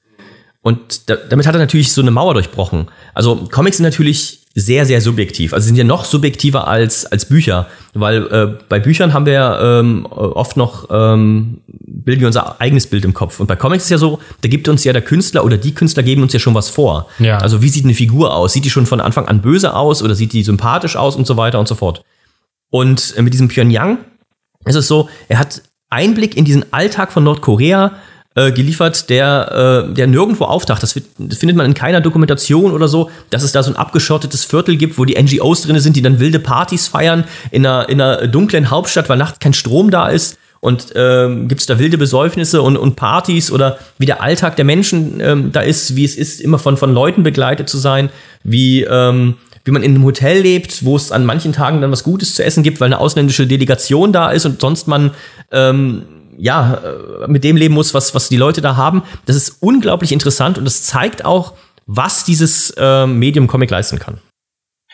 [0.61, 2.89] Und da, damit hat er natürlich so eine Mauer durchbrochen.
[3.15, 5.53] Also Comics sind natürlich sehr, sehr subjektiv.
[5.53, 7.69] Also sind ja noch subjektiver als, als Bücher.
[8.01, 13.05] Weil äh, bei Büchern haben wir ähm, oft noch, ähm, bilden wir unser eigenes Bild
[13.05, 13.41] im Kopf.
[13.41, 16.03] Und bei Comics ist ja so, da gibt uns ja der Künstler oder die Künstler
[16.03, 17.09] geben uns ja schon was vor.
[17.19, 17.39] Ja.
[17.39, 18.53] Also wie sieht eine Figur aus?
[18.53, 21.37] Sieht die schon von Anfang an böse aus oder sieht die sympathisch aus und so
[21.37, 22.03] weiter und so fort.
[22.71, 23.99] Und äh, mit diesem Pyongyang
[24.65, 27.93] ist es so, er hat Einblick in diesen Alltag von Nordkorea
[28.39, 30.83] äh, geliefert, der, äh, der nirgendwo auftaucht.
[30.83, 34.45] Das, das findet man in keiner Dokumentation oder so, dass es da so ein abgeschottetes
[34.45, 38.01] Viertel gibt, wo die NGOs drin sind, die dann wilde Partys feiern in einer, in
[38.01, 40.39] einer dunklen Hauptstadt, weil nachts kein Strom da ist.
[40.61, 44.65] Und ähm, gibt es da wilde Besäufnisse und, und Partys oder wie der Alltag der
[44.65, 48.09] Menschen ähm, da ist, wie es ist, immer von, von Leuten begleitet zu sein,
[48.43, 49.35] wie, ähm,
[49.65, 52.45] wie man in einem Hotel lebt, wo es an manchen Tagen dann was Gutes zu
[52.45, 55.13] essen gibt, weil eine ausländische Delegation da ist und sonst man
[55.53, 56.03] ähm,
[56.39, 59.03] ja äh, mit dem leben muss, was, was die Leute da haben.
[59.27, 61.55] Das ist unglaublich interessant und das zeigt auch,
[61.87, 64.19] was dieses äh, Medium Comic leisten kann.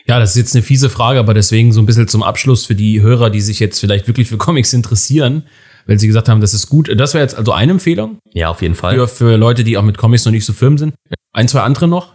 [0.06, 2.74] Ja, das ist jetzt eine fiese Frage, aber deswegen so ein bisschen zum Abschluss für
[2.74, 5.44] die Hörer, die sich jetzt vielleicht wirklich für Comics interessieren,
[5.86, 6.90] weil sie gesagt haben, das ist gut.
[6.98, 8.94] Das wäre jetzt also eine Empfehlung Ja, auf jeden Fall.
[8.96, 10.94] für, für Leute, die auch mit Comics noch nicht so firm sind.
[11.32, 12.12] Ein, zwei andere noch?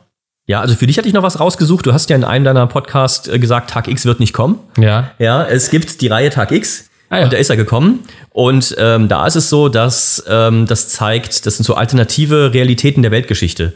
[0.47, 1.85] Ja, also für dich hatte ich noch was rausgesucht.
[1.85, 4.59] Du hast ja in einem deiner Podcasts äh, gesagt, Tag X wird nicht kommen.
[4.79, 5.11] Ja.
[5.19, 6.88] Ja, es gibt die Reihe Tag X.
[7.09, 7.23] Ah, ja.
[7.25, 8.05] Und da ist er gekommen.
[8.31, 13.01] Und ähm, da ist es so, dass ähm, das zeigt, das sind so alternative Realitäten
[13.01, 13.73] der Weltgeschichte.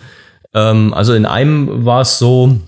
[0.53, 2.59] Ähm, also in einem war es so,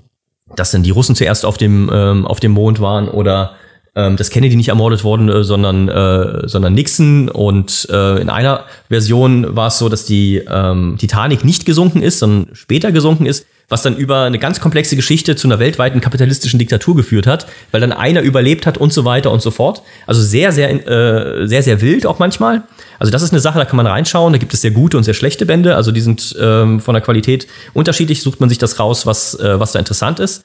[0.55, 3.55] dass dann die Russen zuerst auf dem, ähm, auf dem Mond waren oder
[3.95, 7.29] ähm, dass Kennedy nicht ermordet worden, äh, sondern, äh, sondern Nixon.
[7.29, 12.19] Und äh, in einer Version war es so, dass die ähm, Titanic nicht gesunken ist,
[12.19, 16.59] sondern später gesunken ist, was dann über eine ganz komplexe Geschichte zu einer weltweiten kapitalistischen
[16.59, 19.81] Diktatur geführt hat, weil dann einer überlebt hat und so weiter und so fort.
[20.05, 22.63] Also sehr, sehr, äh, sehr, sehr wild auch manchmal.
[22.99, 24.33] Also das ist eine Sache, da kann man reinschauen.
[24.33, 25.75] Da gibt es sehr gute und sehr schlechte Bände.
[25.75, 28.21] Also die sind ähm, von der Qualität unterschiedlich.
[28.21, 30.43] Sucht man sich das raus, was, äh, was da interessant ist.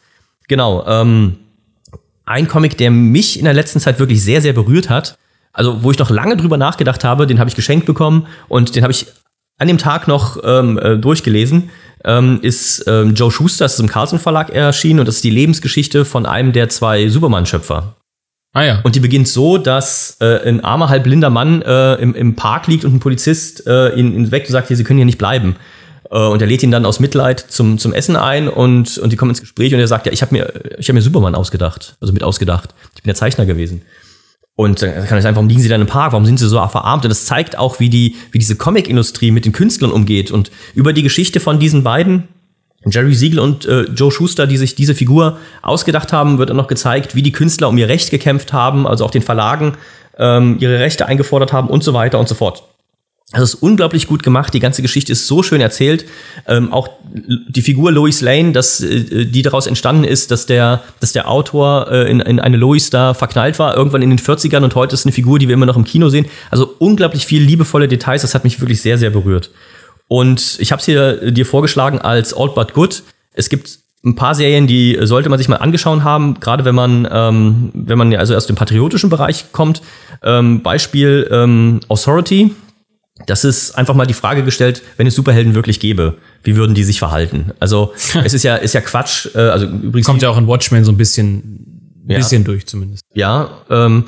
[0.48, 0.84] Genau.
[0.86, 1.36] Ähm,
[2.30, 5.18] ein Comic, der mich in der letzten Zeit wirklich sehr, sehr berührt hat,
[5.52, 8.82] also wo ich noch lange drüber nachgedacht habe, den habe ich geschenkt bekommen und den
[8.82, 9.06] habe ich
[9.58, 11.70] an dem Tag noch ähm, äh, durchgelesen,
[12.04, 15.30] ähm, ist ähm, Joe Schuster, das ist im Carlson Verlag erschienen und das ist die
[15.30, 17.96] Lebensgeschichte von einem der zwei Superman-Schöpfer.
[18.52, 18.80] Ah ja.
[18.82, 22.68] Und die beginnt so, dass äh, ein armer, halb blinder Mann äh, im, im Park
[22.68, 25.18] liegt und ein Polizist äh, ihn, ihn weckt und sagt, hier, sie können hier nicht
[25.18, 25.56] bleiben.
[26.10, 29.16] Äh, und er lädt ihn dann aus Mitleid zum, zum Essen ein und, und die
[29.16, 31.96] kommen ins Gespräch und er sagt, ja, ich habe mir, ich hab mir Superman ausgedacht,
[32.00, 32.74] also mit ausgedacht.
[32.96, 33.82] Ich bin der Zeichner gewesen.
[34.56, 36.12] Und dann kann ich sagen, warum liegen sie dann im Park?
[36.12, 37.04] Warum sind sie so verarmt?
[37.04, 40.30] Und das zeigt auch, wie die, wie diese Comic-Industrie mit den Künstlern umgeht.
[40.30, 42.28] Und über die Geschichte von diesen beiden,
[42.84, 46.66] Jerry Siegel und äh, Joe Schuster, die sich diese Figur ausgedacht haben, wird dann noch
[46.66, 49.74] gezeigt, wie die Künstler um ihr Recht gekämpft haben, also auch den Verlagen
[50.18, 52.62] ähm, ihre Rechte eingefordert haben und so weiter und so fort.
[53.32, 54.52] Das ist unglaublich gut gemacht.
[54.54, 56.04] Die ganze Geschichte ist so schön erzählt.
[56.48, 61.12] Ähm, auch die Figur Lois Lane, dass, äh, die daraus entstanden ist, dass der, dass
[61.12, 64.74] der Autor äh, in, in eine Lois da verknallt war, irgendwann in den 40ern und
[64.74, 66.26] heute ist eine Figur, die wir immer noch im Kino sehen.
[66.50, 68.22] Also unglaublich viel liebevolle Details.
[68.22, 69.50] Das hat mich wirklich sehr, sehr berührt.
[70.08, 73.04] Und ich habe es hier äh, dir vorgeschlagen als Old But Good.
[73.32, 77.06] Es gibt ein paar Serien, die sollte man sich mal angeschaut haben, gerade wenn man,
[77.08, 79.82] ähm, wenn man also aus dem patriotischen Bereich kommt.
[80.24, 82.50] Ähm, Beispiel ähm, Authority,
[83.26, 86.84] das ist einfach mal die Frage gestellt, wenn es Superhelden wirklich gäbe, wie würden die
[86.84, 87.52] sich verhalten?
[87.60, 87.92] Also
[88.24, 89.28] es ist ja, ist ja Quatsch.
[89.34, 93.04] Äh, also übrigens kommt ja auch in Watchmen so ein bisschen, ein bisschen durch zumindest.
[93.14, 94.04] Ja, ähm,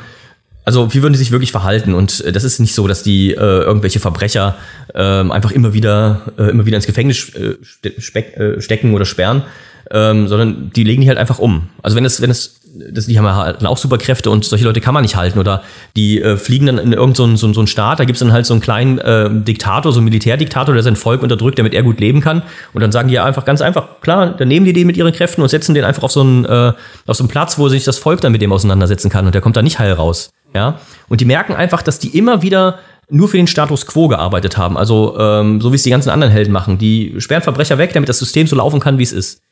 [0.65, 1.95] also wie würden die sich wirklich verhalten?
[1.95, 4.57] Und äh, das ist nicht so, dass die äh, irgendwelche Verbrecher
[4.95, 7.57] äh, einfach immer wieder, äh, immer wieder ins Gefängnis äh,
[7.89, 9.43] äh, stecken oder sperren,
[9.91, 11.69] ähm, sondern die legen die halt einfach um.
[11.83, 14.81] Also wenn es, wenn es das, die haben ja halt auch Superkräfte und solche Leute
[14.81, 15.39] kann man nicht halten.
[15.39, 15.63] Oder
[15.95, 18.33] die äh, fliegen dann in irgendeinen so, so, so einen Staat, da gibt es dann
[18.33, 21.83] halt so einen kleinen äh, Diktator, so einen Militärdiktator, der sein Volk unterdrückt, damit er
[21.83, 22.43] gut leben kann.
[22.73, 25.13] Und dann sagen die ja einfach ganz einfach, klar, dann nehmen die den mit ihren
[25.13, 26.73] Kräften und setzen den einfach auf so einen, äh,
[27.07, 29.27] auf so einen Platz, wo sich das Volk dann mit dem auseinandersetzen kann.
[29.27, 30.31] Und der kommt da nicht heil raus.
[30.55, 30.79] Ja?
[31.09, 32.79] Und die merken einfach, dass die immer wieder
[33.11, 34.79] nur für den Status quo gearbeitet haben.
[34.79, 36.79] Also ähm, so wie es die ganzen anderen Helden machen.
[36.79, 39.43] Die sperren Verbrecher weg, damit das System so laufen kann, wie es ist.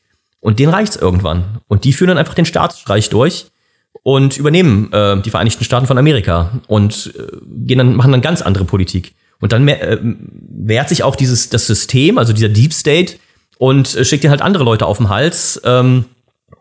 [0.40, 1.60] Und denen reicht's irgendwann.
[1.68, 3.46] Und die führen dann einfach den Staatsstreich durch
[4.02, 7.36] und übernehmen äh, die Vereinigten Staaten von Amerika und äh,
[7.66, 9.14] gehen dann, machen dann ganz andere Politik.
[9.40, 13.14] Und dann äh, wehrt sich auch dieses, das System, also dieser Deep State,
[13.58, 15.60] und äh, schickt dir halt andere Leute auf den Hals.
[15.64, 16.06] Ähm,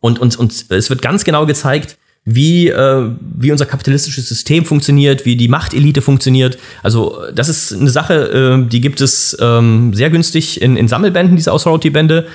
[0.02, 5.26] und, und, und es wird ganz genau gezeigt, wie, äh, wie unser kapitalistisches System funktioniert,
[5.26, 6.58] wie die Machtelite funktioniert.
[6.84, 11.36] Also das ist eine Sache, äh, die gibt es ähm, sehr günstig in, in Sammelbänden,
[11.36, 12.28] diese Authority-Bände.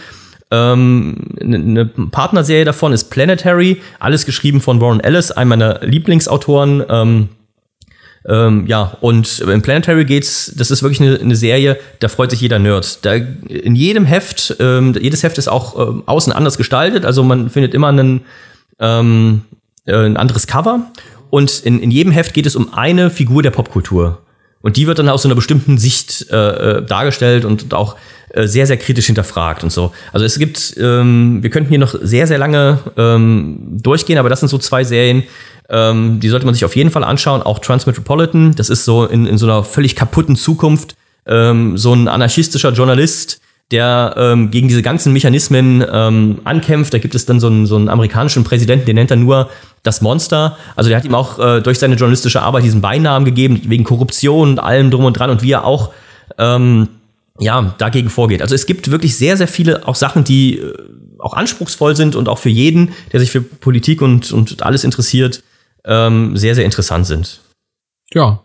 [0.54, 6.84] Ähm, eine Partnerserie davon ist Planetary, alles geschrieben von Warren Ellis, einem meiner Lieblingsautoren.
[6.88, 7.28] Ähm,
[8.26, 12.40] ähm, ja, und in Planetary geht's, das ist wirklich eine, eine, Serie, da freut sich
[12.40, 13.04] jeder Nerd.
[13.04, 17.50] Da, in jedem Heft, ähm, jedes Heft ist auch ähm, außen anders gestaltet, also man
[17.50, 18.22] findet immer einen,
[18.78, 19.42] ähm,
[19.86, 20.90] äh, ein anderes Cover.
[21.30, 24.23] Und in, in jedem Heft geht es um eine Figur der Popkultur.
[24.64, 27.96] Und die wird dann aus so einer bestimmten Sicht äh, äh dargestellt und auch
[28.30, 29.92] äh, sehr, sehr kritisch hinterfragt und so.
[30.10, 34.40] Also es gibt, ähm, wir könnten hier noch sehr, sehr lange ähm, durchgehen, aber das
[34.40, 35.24] sind so zwei Serien,
[35.68, 37.42] ähm, die sollte man sich auf jeden Fall anschauen.
[37.42, 40.96] Auch Transmetropolitan, das ist so in, in so einer völlig kaputten Zukunft
[41.26, 46.94] ähm, so ein anarchistischer Journalist, der ähm, gegen diese ganzen Mechanismen ähm, ankämpft.
[46.94, 49.50] Da gibt es dann so einen, so einen amerikanischen Präsidenten, den nennt er nur
[49.84, 50.58] das Monster.
[50.74, 54.50] Also der hat ihm auch äh, durch seine journalistische Arbeit diesen Beinamen gegeben, wegen Korruption
[54.50, 55.92] und allem drum und dran und wie er auch
[56.38, 56.88] ähm,
[57.38, 58.42] ja, dagegen vorgeht.
[58.42, 60.74] Also es gibt wirklich sehr, sehr viele auch Sachen, die äh,
[61.18, 65.42] auch anspruchsvoll sind und auch für jeden, der sich für Politik und, und alles interessiert,
[65.84, 67.40] ähm, sehr, sehr interessant sind.
[68.12, 68.40] Ja.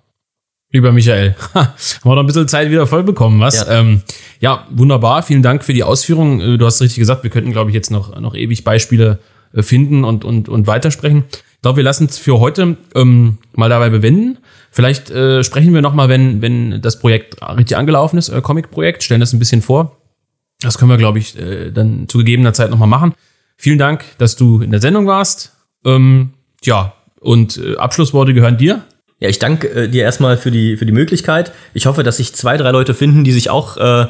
[0.71, 1.73] Lieber Michael, haben
[2.03, 3.61] wir noch ein bisschen Zeit wieder voll bekommen, was?
[3.61, 3.79] Ja.
[3.79, 4.01] Ähm,
[4.39, 5.23] ja, wunderbar.
[5.23, 6.41] Vielen Dank für die Ausführungen.
[6.41, 9.19] Äh, du hast richtig gesagt, wir könnten, glaube ich, jetzt noch, noch ewig Beispiele
[9.53, 11.25] finden und, und, und weitersprechen.
[11.31, 14.37] Ich glaube, wir lassen es für heute ähm, mal dabei bewenden.
[14.71, 19.19] Vielleicht äh, sprechen wir nochmal, wenn, wenn das Projekt richtig angelaufen ist, äh, Comic-Projekt, stellen
[19.19, 19.97] das ein bisschen vor.
[20.61, 23.13] Das können wir, glaube ich, äh, dann zu gegebener Zeit nochmal machen.
[23.57, 25.53] Vielen Dank, dass du in der Sendung warst.
[25.85, 26.31] Ähm,
[26.63, 28.83] ja, und äh, Abschlussworte gehören dir.
[29.19, 31.51] Ja, ich danke äh, dir erstmal für die, für die Möglichkeit.
[31.73, 34.07] Ich hoffe, dass sich zwei, drei Leute finden, die sich auch äh,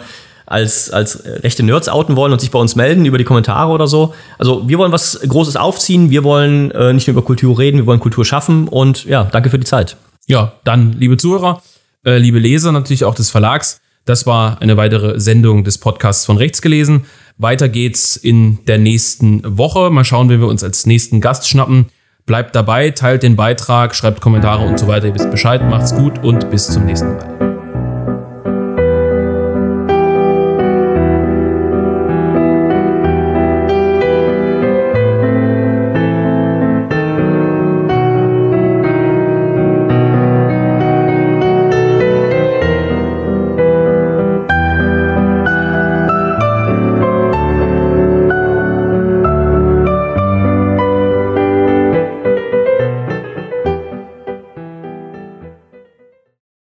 [0.50, 3.88] als, als rechte Nerds outen wollen und sich bei uns melden über die Kommentare oder
[3.88, 4.14] so.
[4.38, 7.86] Also wir wollen was Großes aufziehen, wir wollen äh, nicht nur über Kultur reden, wir
[7.86, 9.95] wollen Kultur schaffen und ja, danke für die Zeit.
[10.28, 11.62] Ja, dann, liebe Zuhörer,
[12.04, 16.38] äh, liebe Leser natürlich auch des Verlags, das war eine weitere Sendung des Podcasts von
[16.38, 17.06] Rechts gelesen.
[17.38, 19.91] Weiter geht's in der nächsten Woche.
[19.91, 21.88] Mal schauen, wie wir uns als nächsten Gast schnappen.
[22.26, 25.08] Bleibt dabei, teilt den Beitrag, schreibt Kommentare und so weiter.
[25.08, 27.49] Ihr wisst Bescheid, macht's gut und bis zum nächsten Mal.